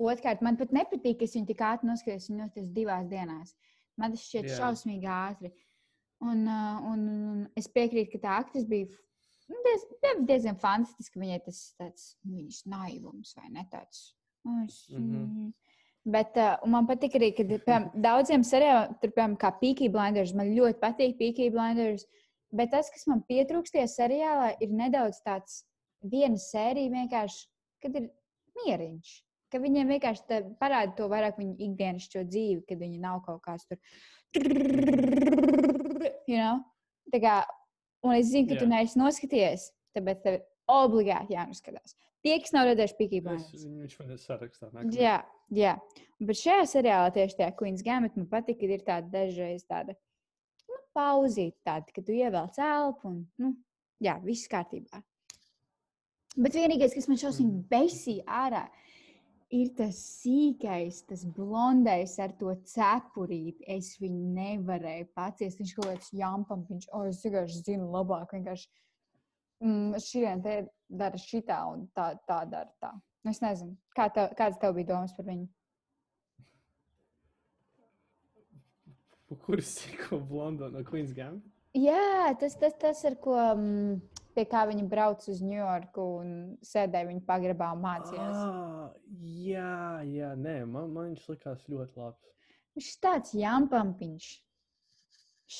Otrkārt, 0.00 0.40
man 0.42 0.56
pat 0.56 0.72
nepatīk, 0.72 1.18
ka 1.20 1.26
es 1.28 1.34
viņu 1.36 1.50
tik 1.50 1.60
ātri 1.66 1.90
noskatījos, 1.90 2.30
viņu 2.30 2.40
noskatījos 2.40 2.70
divās 2.76 3.08
dienās. 3.10 3.54
Man 4.00 4.14
tas 4.14 4.24
šķiet 4.24 4.48
Jā. 4.48 4.56
šausmīgi 4.62 5.10
ātri. 5.12 5.52
Un, 6.24 6.44
uh, 6.48 6.80
un, 6.88 7.04
un 7.32 7.42
es 7.56 7.68
piekrītu, 7.68 8.14
ka 8.14 8.22
tā 8.24 8.38
aktris 8.42 8.64
bija 8.68 8.88
nu, 9.50 9.60
diez, 9.66 9.84
diez, 10.04 10.22
diezgan 10.28 10.56
fantastiska. 10.60 11.20
Viņai 11.20 11.38
tas 11.44 11.60
tāds 11.80 12.06
nu, 12.24 12.46
naivums 12.72 13.34
vai 13.36 13.48
ne 13.52 13.66
tāds. 13.72 14.14
nu, 14.44 14.64
Es, 14.64 14.86
Mhm. 14.88 15.52
Bet 16.08 16.36
uh, 16.40 16.56
man 16.70 16.86
patīk 16.88 17.18
arī, 17.18 17.28
ka 17.36 17.44
piemēram, 17.44 17.90
daudziem 18.00 18.44
seriāliem, 18.46 18.94
piemēram, 19.02 19.34
kā 19.40 19.50
Peaky 19.60 19.90
Blinders, 19.92 20.32
man 20.36 20.54
ļoti 20.56 20.80
patīk 20.80 21.18
Peaky 21.18 21.50
Blinders. 21.52 22.06
Bet 22.56 22.72
tas, 22.72 22.88
kas 22.90 23.04
man 23.06 23.20
pietrūkst 23.28 23.76
tajā 23.76 23.88
seriālā, 23.92 24.54
ir 24.64 24.72
nedaudz 24.74 25.20
tāds 25.22 25.60
viena 26.02 26.40
sērija, 26.40 26.90
vienkārši, 26.94 27.44
kad 27.84 27.98
ir 28.00 28.08
mieriņš. 28.58 29.12
Ka 29.50 29.58
viņiem 29.60 29.92
vienkārši 29.92 30.40
parāda 30.60 30.94
to 30.96 31.08
vairāk 31.10 31.38
viņu 31.38 31.56
ikdienas 31.66 32.08
dzīvi, 32.10 32.62
kad 32.68 32.80
viņi 32.80 33.00
nav 33.02 33.20
kaut 33.26 33.42
kāds 33.44 33.66
tur. 33.68 33.78
You 36.30 36.38
know? 36.38 36.60
Tā 37.10 37.18
kā, 37.22 37.34
un 38.06 38.14
es 38.14 38.30
zinu, 38.30 38.46
ka 38.52 38.60
tu 38.60 38.68
Jā. 38.68 38.70
neesi 38.70 38.98
noskatījies, 39.00 39.64
tāpēc 39.96 40.20
tev 40.22 40.36
obligāti 40.70 41.34
jānoskatās. 41.34 41.96
Tie, 42.22 42.34
kas 42.42 42.52
nav 42.52 42.66
redzējuši 42.68 42.96
Es, 42.96 43.08
Blinders. 43.10 43.64
viņš 43.64 43.98
man 44.00 44.10
ir 44.10 44.18
sarakstā. 44.20 44.68
nākamais. 44.74 44.96
Jā, 45.00 45.16
jā. 45.56 45.74
Bet 46.20 46.36
šajā 46.36 46.66
seriālā 46.68 47.12
tieši 47.14 47.36
tajā 47.38 47.54
Queen's 47.56 47.82
Gambit 47.86 48.16
man 48.16 48.26
patīk, 48.28 48.58
ka 48.60 48.66
ir 48.66 48.82
tāda 48.84 49.08
dažreiz 49.10 49.64
tāda 49.64 49.94
nu, 50.68 50.76
pauzīt, 50.94 51.54
tāda, 51.64 51.86
ka 51.94 52.02
tu 52.02 52.12
ievelc 52.12 52.58
elpu 52.60 53.08
un, 53.08 53.22
nu, 53.40 53.54
jā, 54.04 54.18
viss 54.22 54.46
kārtībā. 54.52 55.00
Bet 56.36 56.52
vienīgais, 56.54 56.92
kas 56.94 57.08
man 57.08 57.16
šausmīgi 57.18 57.50
Mhm. 57.56 57.64
besīja 57.72 58.24
ārā, 58.26 58.68
ir 59.50 59.70
tas 59.74 59.96
sīkais, 60.22 61.00
tas 61.08 61.24
blondais 61.24 62.18
ar 62.22 62.30
to 62.38 62.52
cepurīti. 62.54 63.64
Es 63.66 63.96
viņu 63.98 64.34
nevarēju 64.36 65.08
paciest. 65.16 65.58
Viņš 65.58 65.74
kaut 65.74 65.86
kāds 65.90 66.12
jampam, 66.12 66.62
viņš, 66.68 66.86
o, 66.92 67.02
es 67.08 67.22
vienkārši 67.24 67.64
zinu 67.66 67.88
labāk, 67.90 68.30
vienkārši 68.30 68.68
mm, 68.68 68.76
šodien 69.60 70.42
te 70.44 70.56
dara 70.88 71.20
šitā 71.20 71.60
un 71.70 71.86
tā, 71.94 72.12
tā 72.28 72.42
dara 72.48 72.70
tā. 72.80 72.92
Nu, 73.24 73.34
Es 73.34 73.42
nezinu, 73.44 73.74
kā 73.92 74.08
tev, 74.08 74.30
kādas 74.36 74.58
tev 74.60 74.72
bija 74.78 74.94
domas 74.94 75.12
par 75.12 75.26
viņu. 75.28 75.48
Kuras 79.44 79.74
sīko 79.76 80.18
blondo 80.26 80.70
no 80.72 80.80
Queen's 80.86 81.12
Gambit? 81.14 81.52
Jā, 81.76 82.32
tas, 82.40 82.56
tas, 82.58 82.74
tas 82.80 83.02
ir 83.06 83.14
ko, 83.22 83.36
mm, 83.38 84.00
pie 84.34 84.44
kā 84.50 84.64
viņi 84.66 84.88
brauc 84.90 85.22
uz 85.30 85.38
Ņujorku 85.44 86.06
un 86.16 86.32
sēdēja 86.66 87.06
viņa 87.12 87.22
pagrabā 87.28 87.68
un 87.76 87.84
mācījās. 87.84 88.40
Ah, 88.40 88.88
jā, 89.20 89.76
jā, 90.08 90.32
nē, 90.34 90.56
man, 90.66 90.90
man 90.96 91.12
viņš 91.12 91.28
likās 91.30 91.62
ļoti 91.70 92.00
labs. 92.00 92.34
Viņš 92.74 92.90
ir 92.90 92.98
tāds 93.06 93.36
jampampiņš. 93.38 94.28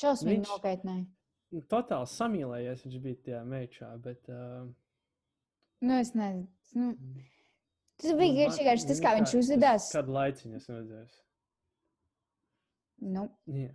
Šausmīgi. 0.01 0.43
Nu, 0.49 0.59
Totāli 1.51 2.07
samīlējies 2.07 2.85
viņš 2.87 2.99
bija 3.03 3.17
tajā 3.27 3.41
mečā, 3.45 3.91
bet. 4.03 4.29
Uh, 4.29 4.69
Nu, 5.83 5.95
es 5.97 6.13
nezinu. 6.15 6.47
Nu, 6.77 6.91
tas 7.99 8.11
nu, 8.13 8.19
bija 8.21 8.49
man- 8.49 8.57
vienkārši 8.59 8.87
tas, 8.91 9.01
nu, 9.01 9.05
kā 9.07 9.13
viņš 9.17 9.33
uzvedās. 9.41 9.87
Kādu 9.95 10.13
laiciņu 10.13 10.57
es 10.61 10.67
redzēju. 10.69 11.09
Nu, 13.01 13.23
Jā. 13.49 13.71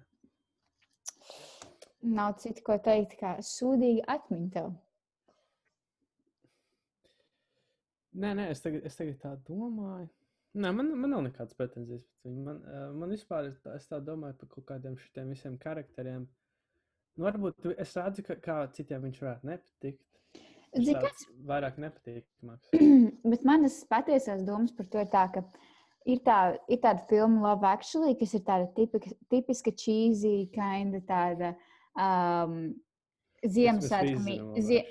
nav 2.04 2.36
citu, 2.38 2.62
ko 2.64 2.78
teikt, 2.78 3.18
kā 3.20 3.36
sūdīgi 3.42 4.04
atmiņa 4.08 4.52
tev. 4.54 4.70
Nē, 8.16 8.32
nē, 8.38 8.46
es 8.54 8.62
tagad, 8.64 8.86
es 8.88 8.96
tagad 8.96 9.18
tā 9.20 9.34
domāju. 9.50 10.08
Nē, 10.56 10.70
man, 10.72 10.94
man 11.02 11.10
nav 11.12 11.24
nekādas 11.26 11.58
pretenzijas. 11.58 12.06
Man, 12.24 12.62
uh, 12.64 12.94
man 12.96 13.10
vispār, 13.12 13.50
es 13.50 13.58
tā, 13.66 13.76
tā 13.90 14.00
domāju 14.00 14.38
par 14.40 14.48
kaut 14.54 14.66
kādiem 14.70 14.96
šiem 15.10 15.34
visiem 15.34 15.58
charakteriem. 15.60 16.30
Nu, 17.18 17.26
varbūt 17.30 17.62
tu- 17.64 17.76
es 17.80 17.94
redzu, 17.96 18.24
ka 18.28 18.36
kā 18.36 18.56
citiem 18.76 19.02
viņš 19.08 19.20
varētu 19.24 19.48
nepatikt. 19.52 20.02
Zini, 20.76 20.96
tāds 21.00 21.28
Vairāk 21.48 21.78
nepatīkamāks. 21.80 22.74
Bet 23.32 23.46
manas 23.48 23.78
patiesās 23.88 24.44
domas 24.44 24.74
par 24.76 24.86
to 24.92 25.00
ir 25.00 25.08
tā, 25.14 25.22
ka 25.32 25.44
ir, 26.06 26.20
tā, 26.26 26.40
ir 26.68 26.82
tāda 26.84 27.06
filma 27.08 27.42
Love 27.46 27.64
Actually, 27.70 28.16
kas 28.20 28.34
ir 28.36 28.42
tāda 28.44 28.68
tipika, 28.76 29.14
tipiska 29.32 29.72
cheesy, 29.72 30.50
kinda 30.52 31.00
tāda 31.08 31.54
um, 31.96 32.74
Ziemassvētku 33.46 34.60
zie- 34.66 34.86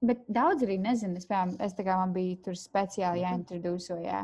Bet 0.00 0.20
daudz 0.30 0.62
arī 0.62 0.76
nezinu. 0.78 1.16
Es, 1.18 1.24
piemēram, 1.26 1.56
es 1.60 1.72
tā 1.74 1.82
kā 1.82 1.96
man 1.98 2.12
bija 2.14 2.36
tur 2.44 2.54
speciāli 2.54 3.18
Mhm. 3.18 3.24
jāintroducē. 3.26 3.96
Jā. 4.04 4.20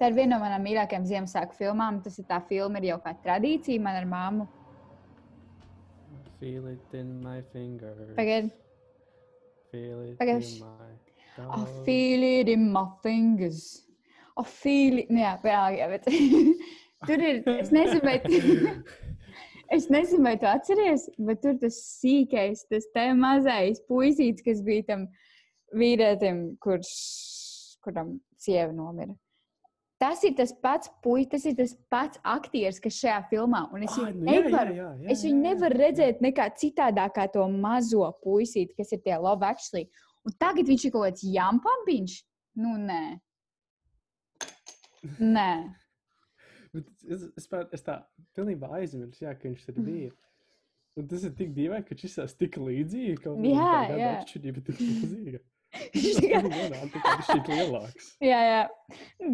Tā 0.00 0.06
ir 0.08 0.14
viena 0.16 0.38
no 0.38 0.44
manām 0.46 0.62
mīļākajām 0.64 1.04
Ziemassvētku 1.04 1.54
filmām. 1.58 1.98
Tas 2.02 2.18
ir 2.18 2.24
tā 2.24 2.38
filma, 2.48 2.78
ir 2.80 2.86
jau 2.94 2.98
kā 3.04 3.12
tradīcija 3.22 3.78
man 3.80 3.94
ar 4.00 4.06
māmu. 4.08 4.48
Feel 6.40 6.66
it 6.68 6.94
in 6.94 7.22
my 7.22 7.42
fingers. 7.52 8.16
Pagaid, 8.16 8.50
Feel 9.72 10.02
it 10.02 10.18
Pagaid. 10.18 10.44
in 10.54 10.60
my 10.60 10.88
I 11.38 11.64
feel 11.84 12.22
it 12.22 12.48
in 12.48 12.72
my 12.72 12.86
fingers. 13.02 13.84
I 14.36 14.42
feel 14.44 14.98
it. 14.98 15.10
Jā, 15.10 15.38
jā, 15.42 15.88
bet 15.90 16.06
tur 17.06 17.22
ir. 17.22 17.42
Es 17.58 17.70
nezinu, 17.74 18.00
vai, 18.02 18.16
es 19.76 19.88
nezinu, 19.90 20.22
vai 20.26 20.34
tu 20.38 20.46
atceries, 20.50 21.08
bet 21.18 21.42
tur 21.42 21.58
tas 21.62 21.78
sīkais, 22.00 22.64
tas 22.70 22.86
te 22.94 23.06
mazais 23.18 23.82
puisīts, 23.90 24.42
kas 24.46 24.62
bija 24.66 24.86
tam 24.92 25.06
vīrietim, 25.78 26.56
kurš, 26.62 26.90
kuram 27.86 28.16
sieva 28.38 28.72
nomira. 28.74 29.14
Tas 29.98 30.20
ir 30.22 30.36
tas 30.38 30.52
pats 30.62 30.90
puisis, 31.02 31.30
tas 31.32 31.46
ir 31.50 31.56
tas 31.58 31.72
pats 31.90 32.20
aktieris, 32.22 32.78
kas 32.82 33.00
šajā 33.00 33.16
filmā. 33.32 33.64
Un 33.74 33.82
es 33.82 33.96
viņu 33.98 34.12
nu 34.14 34.28
jā, 34.30 34.36
jā, 34.36 34.44
nevaru, 34.44 34.76
jā, 34.76 34.90
jā, 35.02 35.08
es 35.14 35.24
viņu 35.26 35.40
nevaru 35.42 35.80
redzēt 35.80 36.20
nekā 36.22 36.46
citādāk, 36.60 37.16
kā 37.16 37.24
to 37.34 37.46
mazo 37.50 38.06
puisīti, 38.22 38.76
kas 38.78 38.94
ir 38.94 39.02
tie 39.02 39.16
Love 39.18 39.48
Actually. 39.48 39.88
Un 40.22 40.36
tagad 40.38 40.70
viņš 40.70 40.86
ir 40.86 40.94
kaut 40.94 41.08
kāds 41.08 41.26
jampampiņš. 41.26 42.14
Nu, 42.62 42.76
nē. 42.86 43.02
Nē. 45.18 45.50
Es, 47.08 47.22
es, 47.40 47.46
es 47.72 47.80
tā 47.82 47.94
pilnībā 48.36 48.68
aizmirsu, 48.76 49.22
jā, 49.24 49.30
ka 49.34 49.48
viņš 49.48 49.62
tur 49.64 49.78
bija. 49.86 50.10
Un 51.00 51.06
tas 51.08 51.22
ir 51.24 51.32
tik 51.38 51.54
dīvaini, 51.56 51.86
ka 51.88 51.96
šis 51.96 52.18
ir 52.20 52.32
tik 52.36 52.58
kāda 53.22 53.96
Jā, 53.96 53.96
jā. 53.96 54.10
atšķirība 54.18 54.64
tik 54.66 54.82
milzīga. 54.84 55.40
Viņš 55.94 56.18
Viņš 56.22 57.28
ir 57.34 57.50
lielāks. 57.52 58.06
jā, 58.24 58.38
jā. 58.46 58.62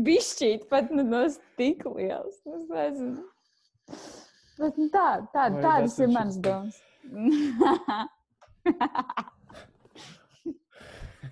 Bišķīt 0.07 0.67
pat 0.71 0.91
nu, 0.91 1.05
no 1.07 1.23
tik 1.59 1.85
liels. 1.87 2.41
Es 2.43 2.65
nezinu. 2.69 3.23
Bet, 4.59 4.77
nu, 4.79 4.89
tā, 4.95 5.07
tā, 5.35 5.49
Vai 5.55 5.63
tādas 5.63 5.97
ir 6.03 6.11
manas 6.15 6.39
domas. 6.43 6.77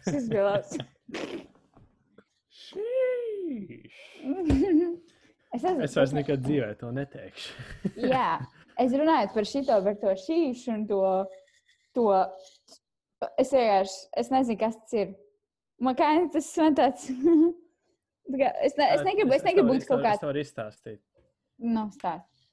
Šis 0.08 0.28
bija 0.30 0.44
labs. 0.48 0.72
Es, 5.52 5.64
esmu, 5.66 5.82
Es 5.84 5.94
vairs 5.98 6.14
nekad 6.16 6.42
dzīvē 6.46 6.72
to 6.80 6.90
neteikšu. 6.94 7.52
Jā, 8.14 8.38
es 8.80 8.94
runāju 8.96 9.32
par 9.34 9.48
šito, 9.48 9.78
par 9.84 9.98
to 10.02 10.14
šīšu 10.24 10.74
un 10.76 10.86
to 10.90 11.02
to. 11.96 12.08
Es 13.40 13.52
vienkārši, 13.54 13.98
es 14.22 14.30
nezinu, 14.32 14.58
kas 14.60 14.78
tas 14.80 14.96
ir. 14.98 15.12
Man 15.82 15.98
kā 15.98 16.08
tas 16.32 16.48
man 16.62 16.78
tāds. 16.78 17.10
Es, 18.32 18.76
ne, 18.78 18.86
es 18.94 19.00
negribu, 19.02 19.34
es 19.34 19.42
negribu 19.44 19.74
būt 19.74 19.84
kaut 19.84 19.98
kādā. 19.98 20.12
Es 20.14 20.22
varu 20.22 20.40
izstāstīt. 20.40 21.00
Nu, 21.58 21.88
stāst. 21.92 22.44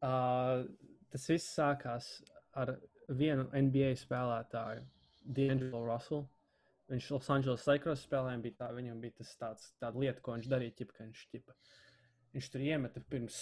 Uh, 0.00 0.64
tas 1.12 1.26
viss 1.28 1.52
sākās 1.54 2.08
ar 2.56 2.72
vienu 3.20 3.44
NBA 3.52 3.92
spēlētāju, 4.00 4.82
D'Angelo 5.22 5.84
Russellu. 5.84 6.24
Viņš 6.90 7.10
Los 7.10 7.28
Angeles 7.34 7.66
Lakers 7.66 8.04
spēlēja, 8.06 8.40
bija 8.42 8.58
tā, 8.60 8.70
viņam 8.74 8.98
bija 9.02 9.18
tas 9.20 9.32
tāds, 9.40 9.70
tāda 9.82 9.98
lieta, 10.02 10.22
ko 10.22 10.36
viņš 10.36 10.50
darīja, 10.50 10.74
ķipa, 10.80 10.96
ka 10.96 11.04
viņš, 11.04 11.22
ķipa, 11.32 11.54
viņš 12.36 12.50
tur 12.54 12.66
iemeta 12.66 13.02
pirms 13.10 13.40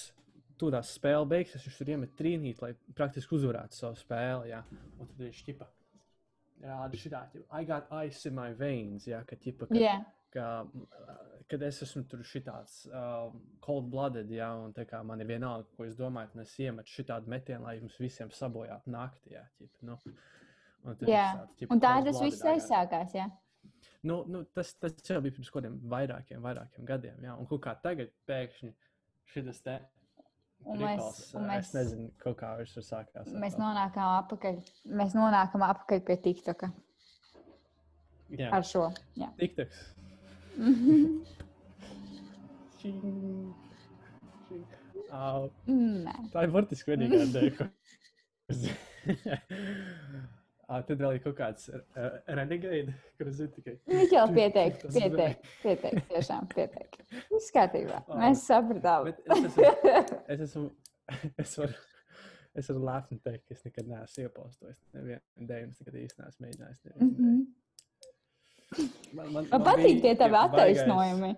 tūdās 0.61 0.95
spēles 0.97 1.29
beigās, 1.29 1.67
viņš 1.67 1.81
tur 1.81 1.91
iemeta 1.93 2.17
trīnīt, 2.21 2.63
lai 2.65 2.73
praktiski 2.97 3.37
uzvarētu 3.37 3.77
savu 3.77 3.99
spēli, 4.01 4.53
jā. 4.55 4.63
Un 4.97 5.11
tad 5.11 5.21
viņš, 5.27 5.43
ķipa, 5.51 5.69
rāda 6.65 6.99
šitā, 7.01 7.23
ķipa, 7.33 7.47
I 7.61 7.69
got 7.69 7.91
ice 8.05 8.29
in 8.29 8.37
my 8.37 8.51
veins, 8.59 9.09
jā, 9.11 9.21
ka, 9.29 9.39
ķipa, 9.41 9.69
ka, 9.71 9.79
Jā, 9.79 9.99
ka, 10.35 10.49
kad 11.51 11.65
es 11.69 11.81
esmu 11.85 12.05
tur 12.11 12.25
šitāds 12.27 12.81
uh, 12.91 13.29
cold 13.65 13.91
blooded, 13.93 14.31
ja, 14.35 14.51
un 14.65 14.75
tā 14.77 14.87
kā 14.89 15.03
man 15.07 15.23
ir 15.23 15.31
vienalga, 15.35 15.69
ko 15.77 15.87
es 15.89 15.97
domāju, 15.99 16.33
tad 16.33 16.45
es 16.47 16.57
iemetu 16.65 16.97
šitādu 16.97 17.31
metienu, 17.33 17.63
lai 17.67 17.77
jums 17.79 17.99
visiem 18.01 18.33
sabojātu 18.35 18.93
naktī, 18.95 19.37
jā, 19.37 19.45
ķip, 19.59 19.73
nu. 19.89 19.99
Un, 20.85 20.97
es 20.99 21.09
tāds, 21.09 21.57
ķip, 21.61 21.73
Un 21.73 21.81
tā 21.81 21.95
tas 22.05 22.21
viss 22.21 22.45
aizsākās. 22.45 23.15
Jā. 23.17 23.31
Nu, 24.05 24.19
nu, 24.29 24.43
tas, 24.53 24.75
tas 24.77 24.97
jau 25.09 25.21
bija 25.25 25.33
pirms 25.33 25.49
kaut 25.49 25.63
kādiem 25.63 25.79
vairākiem, 25.89 26.43
vairākiem 26.45 26.89
gadiem, 26.89 27.23
jā, 27.25 27.37
un 27.41 27.49
kaut 27.49 27.63
kā 27.65 27.73
tagad 27.85 28.13
pēkšņi 28.29 28.75
šitas 29.33 29.63
te. 29.65 29.79
Un 30.65 30.79
mēs- 30.81 30.99
rituāls, 30.99 31.35
un 31.37 31.43
mēs- 31.49 31.59
Es 31.69 31.73
nezinu, 31.75 32.11
kaut 32.19 32.37
kā 32.41 32.49
viņš 32.59 32.73
tur 32.75 32.83
sākās. 32.87 33.27
Mēs 33.35 33.55
atkal. 33.55 33.65
nonākam 33.65 34.09
atpakaļ. 34.23 34.55
Mēs 35.01 35.13
nonākam 35.19 35.63
atpakaļ 35.69 36.01
pie 36.07 36.17
TikToka 36.25 36.69
Jā, 38.31 38.49
ar 38.53 38.63
šo. 38.63 38.87
Jā. 39.17 39.29
TikToks. 39.39 39.79
Tā 46.35 46.43
ir 46.45 46.51
burtiski 46.55 46.91
vienīgā 46.95 47.25
dēļ. 47.35 47.53
Ā, 50.65 50.79
Tad 50.89 51.01
vēl 51.03 51.17
ir 51.19 51.23
kaut 51.25 51.37
kāds 51.39 51.67
uh, 51.69 52.15
renegade, 52.39 52.95
kurš 53.21 53.35
zina 53.41 53.53
tikai. 53.57 53.75
Miķel, 53.91 54.31
pieteik, 54.37 54.79
Tas 54.83 54.95
pieteik, 54.97 55.49
pieteik, 55.63 55.99
tiešām 56.13 56.47
pieteik. 56.55 56.97
Viss 57.33 57.51
kārtībā. 57.55 58.01
Oh. 58.09 58.17
Mēs 58.23 58.47
sapratām. 58.49 59.11
Es 59.13 59.35
esmu, 59.51 59.69
es 60.33 60.45
esmu, 60.49 60.65
es 61.45 61.57
varu, 61.61 61.77
es 62.57 62.71
varu 62.73 62.85
lepni 62.89 63.21
teikt, 63.21 63.45
ka 63.51 63.59
es 63.59 63.65
nekad 63.69 63.91
neesmu 63.93 64.25
iepostojis. 64.25 64.81
Nevienu 64.97 65.49
dēļ 65.53 65.67
es 65.69 65.83
nekad 65.83 66.01
īsti 66.07 66.23
neesmu 66.25 66.47
mēģinājis. 66.49 66.85
Mhm. 66.97 67.13
dēļ. 67.21 67.45
Man, 69.15 69.27
man, 69.37 69.45
Man 69.53 69.63
patīk 69.63 70.01
tie 70.03 70.15
tavi 70.19 70.33
baigais- 70.35 70.81
attaisnojumi. 70.81 71.35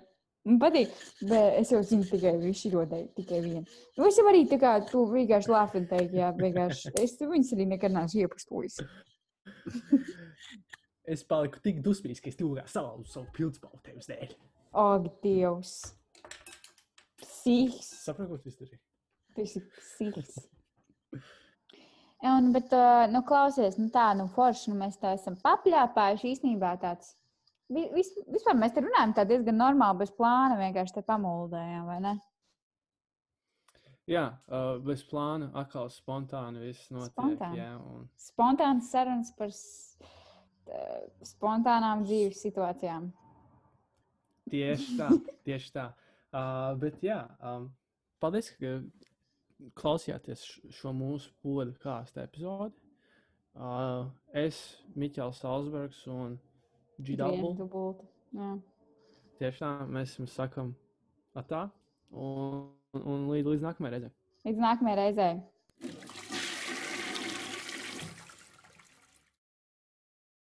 Man 0.46 0.60
patīk, 0.62 0.92
bet 1.26 1.56
es 1.58 1.72
jau 1.74 1.80
zinu 1.82 2.04
tikai 2.06 2.36
visu 2.38 2.70
šo 2.70 2.84
dēļ, 2.86 3.02
tikai 3.18 3.40
vienu. 3.42 3.64
Nu, 3.98 4.06
es 4.06 4.14
jau 4.20 4.24
arī 4.30 4.44
tā 4.46 4.60
kā 4.62 4.76
tu 4.86 5.02
vienkārši 5.10 5.50
lāfi 5.50 5.82
teikt, 5.90 6.14
jā, 6.14 6.28
vienkārši. 6.38 6.92
Es 7.02 7.16
viņus 7.18 7.50
arī 7.56 7.66
nekad 7.72 7.90
neesmu 7.96 8.22
iepostojis. 8.22 8.76
Es 11.06 11.22
paliku 11.22 11.60
tik 11.62 11.76
dusmīgs, 11.86 12.18
ka 12.18 12.32
es 12.32 12.36
tūlīt 12.40 12.66
salauzu 12.66 13.06
savu 13.06 13.28
pildspalvu 13.36 13.78
tevis 13.86 14.08
dēļ. 14.10 14.32
Ak, 14.82 15.04
Dievs. 15.22 15.74
Psihs. 17.22 17.92
Saprotu, 18.02 18.32
ko 18.34 18.38
tu 18.42 18.50
izdarīji? 18.50 18.80
Tas 19.36 19.52
ir 19.60 19.68
psihs. 19.76 20.32
Un, 22.26 22.48
bet, 22.56 22.74
nu, 23.12 23.20
klausies, 23.28 23.76
nu 23.78 23.86
tā, 23.94 24.08
nu, 24.18 24.26
forši, 24.34 24.72
nu, 24.72 24.80
mēs 24.80 24.98
tā 24.98 25.12
esam 25.14 25.36
papļāpājuši 25.44 26.32
īstenībā 26.34 26.72
tāds. 26.82 27.12
vi- 27.70 27.86
Vis, 27.94 28.10
vispār 28.30 28.58
mēs 28.58 28.74
te 28.74 28.82
runājam 28.82 29.14
tā 29.14 29.24
diezgan 29.30 29.56
normāli, 29.62 29.98
bez 30.02 30.10
plāna, 30.10 30.58
vienkārši 30.58 30.94
te 30.98 31.02
pamuldējām, 31.06 31.86
vai 31.86 32.00
ne? 32.00 32.16
Jā, 34.06 34.26
uh, 34.46 34.76
bez 34.86 35.02
plāna, 35.06 35.48
atkal 35.58 35.88
spontāni 35.90 36.62
viss 36.62 36.90
notiek. 36.94 37.10
Spontāni. 37.10 37.58
Jā, 37.58 37.72
un 37.82 38.04
Spontāns 38.22 38.90
sarunas 38.92 39.32
par 39.34 39.50
eh, 39.50 41.00
spontānām 41.26 42.04
dzīves 42.06 42.44
situācijām. 42.46 43.08
tieši 44.50 44.94
tā, 45.00 45.08
tieši 45.48 45.72
tā. 45.74 45.88
Uh, 46.30 46.76
bet 46.78 47.02
jā, 47.02 47.18
um, 47.42 47.66
paldies, 48.22 48.52
ka 48.60 48.76
klausījāties 49.74 50.44
šo 50.78 50.94
mūsu 50.94 51.34
podkāstu 51.42 52.22
epizodi. 52.22 52.78
Uh, 53.56 54.06
es, 54.36 54.76
Miķels 54.94 55.42
Salzbergs 55.42 56.04
un. 56.12 56.38
Jā. 58.36 58.54
Tieši 59.40 59.64
tā, 59.64 59.70
mēs 59.90 60.14
jums 60.20 60.34
sakam 60.36 60.74
atā 61.36 61.66
un, 62.12 62.68
un 62.94 63.26
līdz, 63.30 63.52
līdz 63.54 63.66
nākamajai 63.66 63.96
reizei. 63.96 64.14
Līdz 64.46 64.62
nākamajai 64.62 64.98
reizei. 65.02 66.14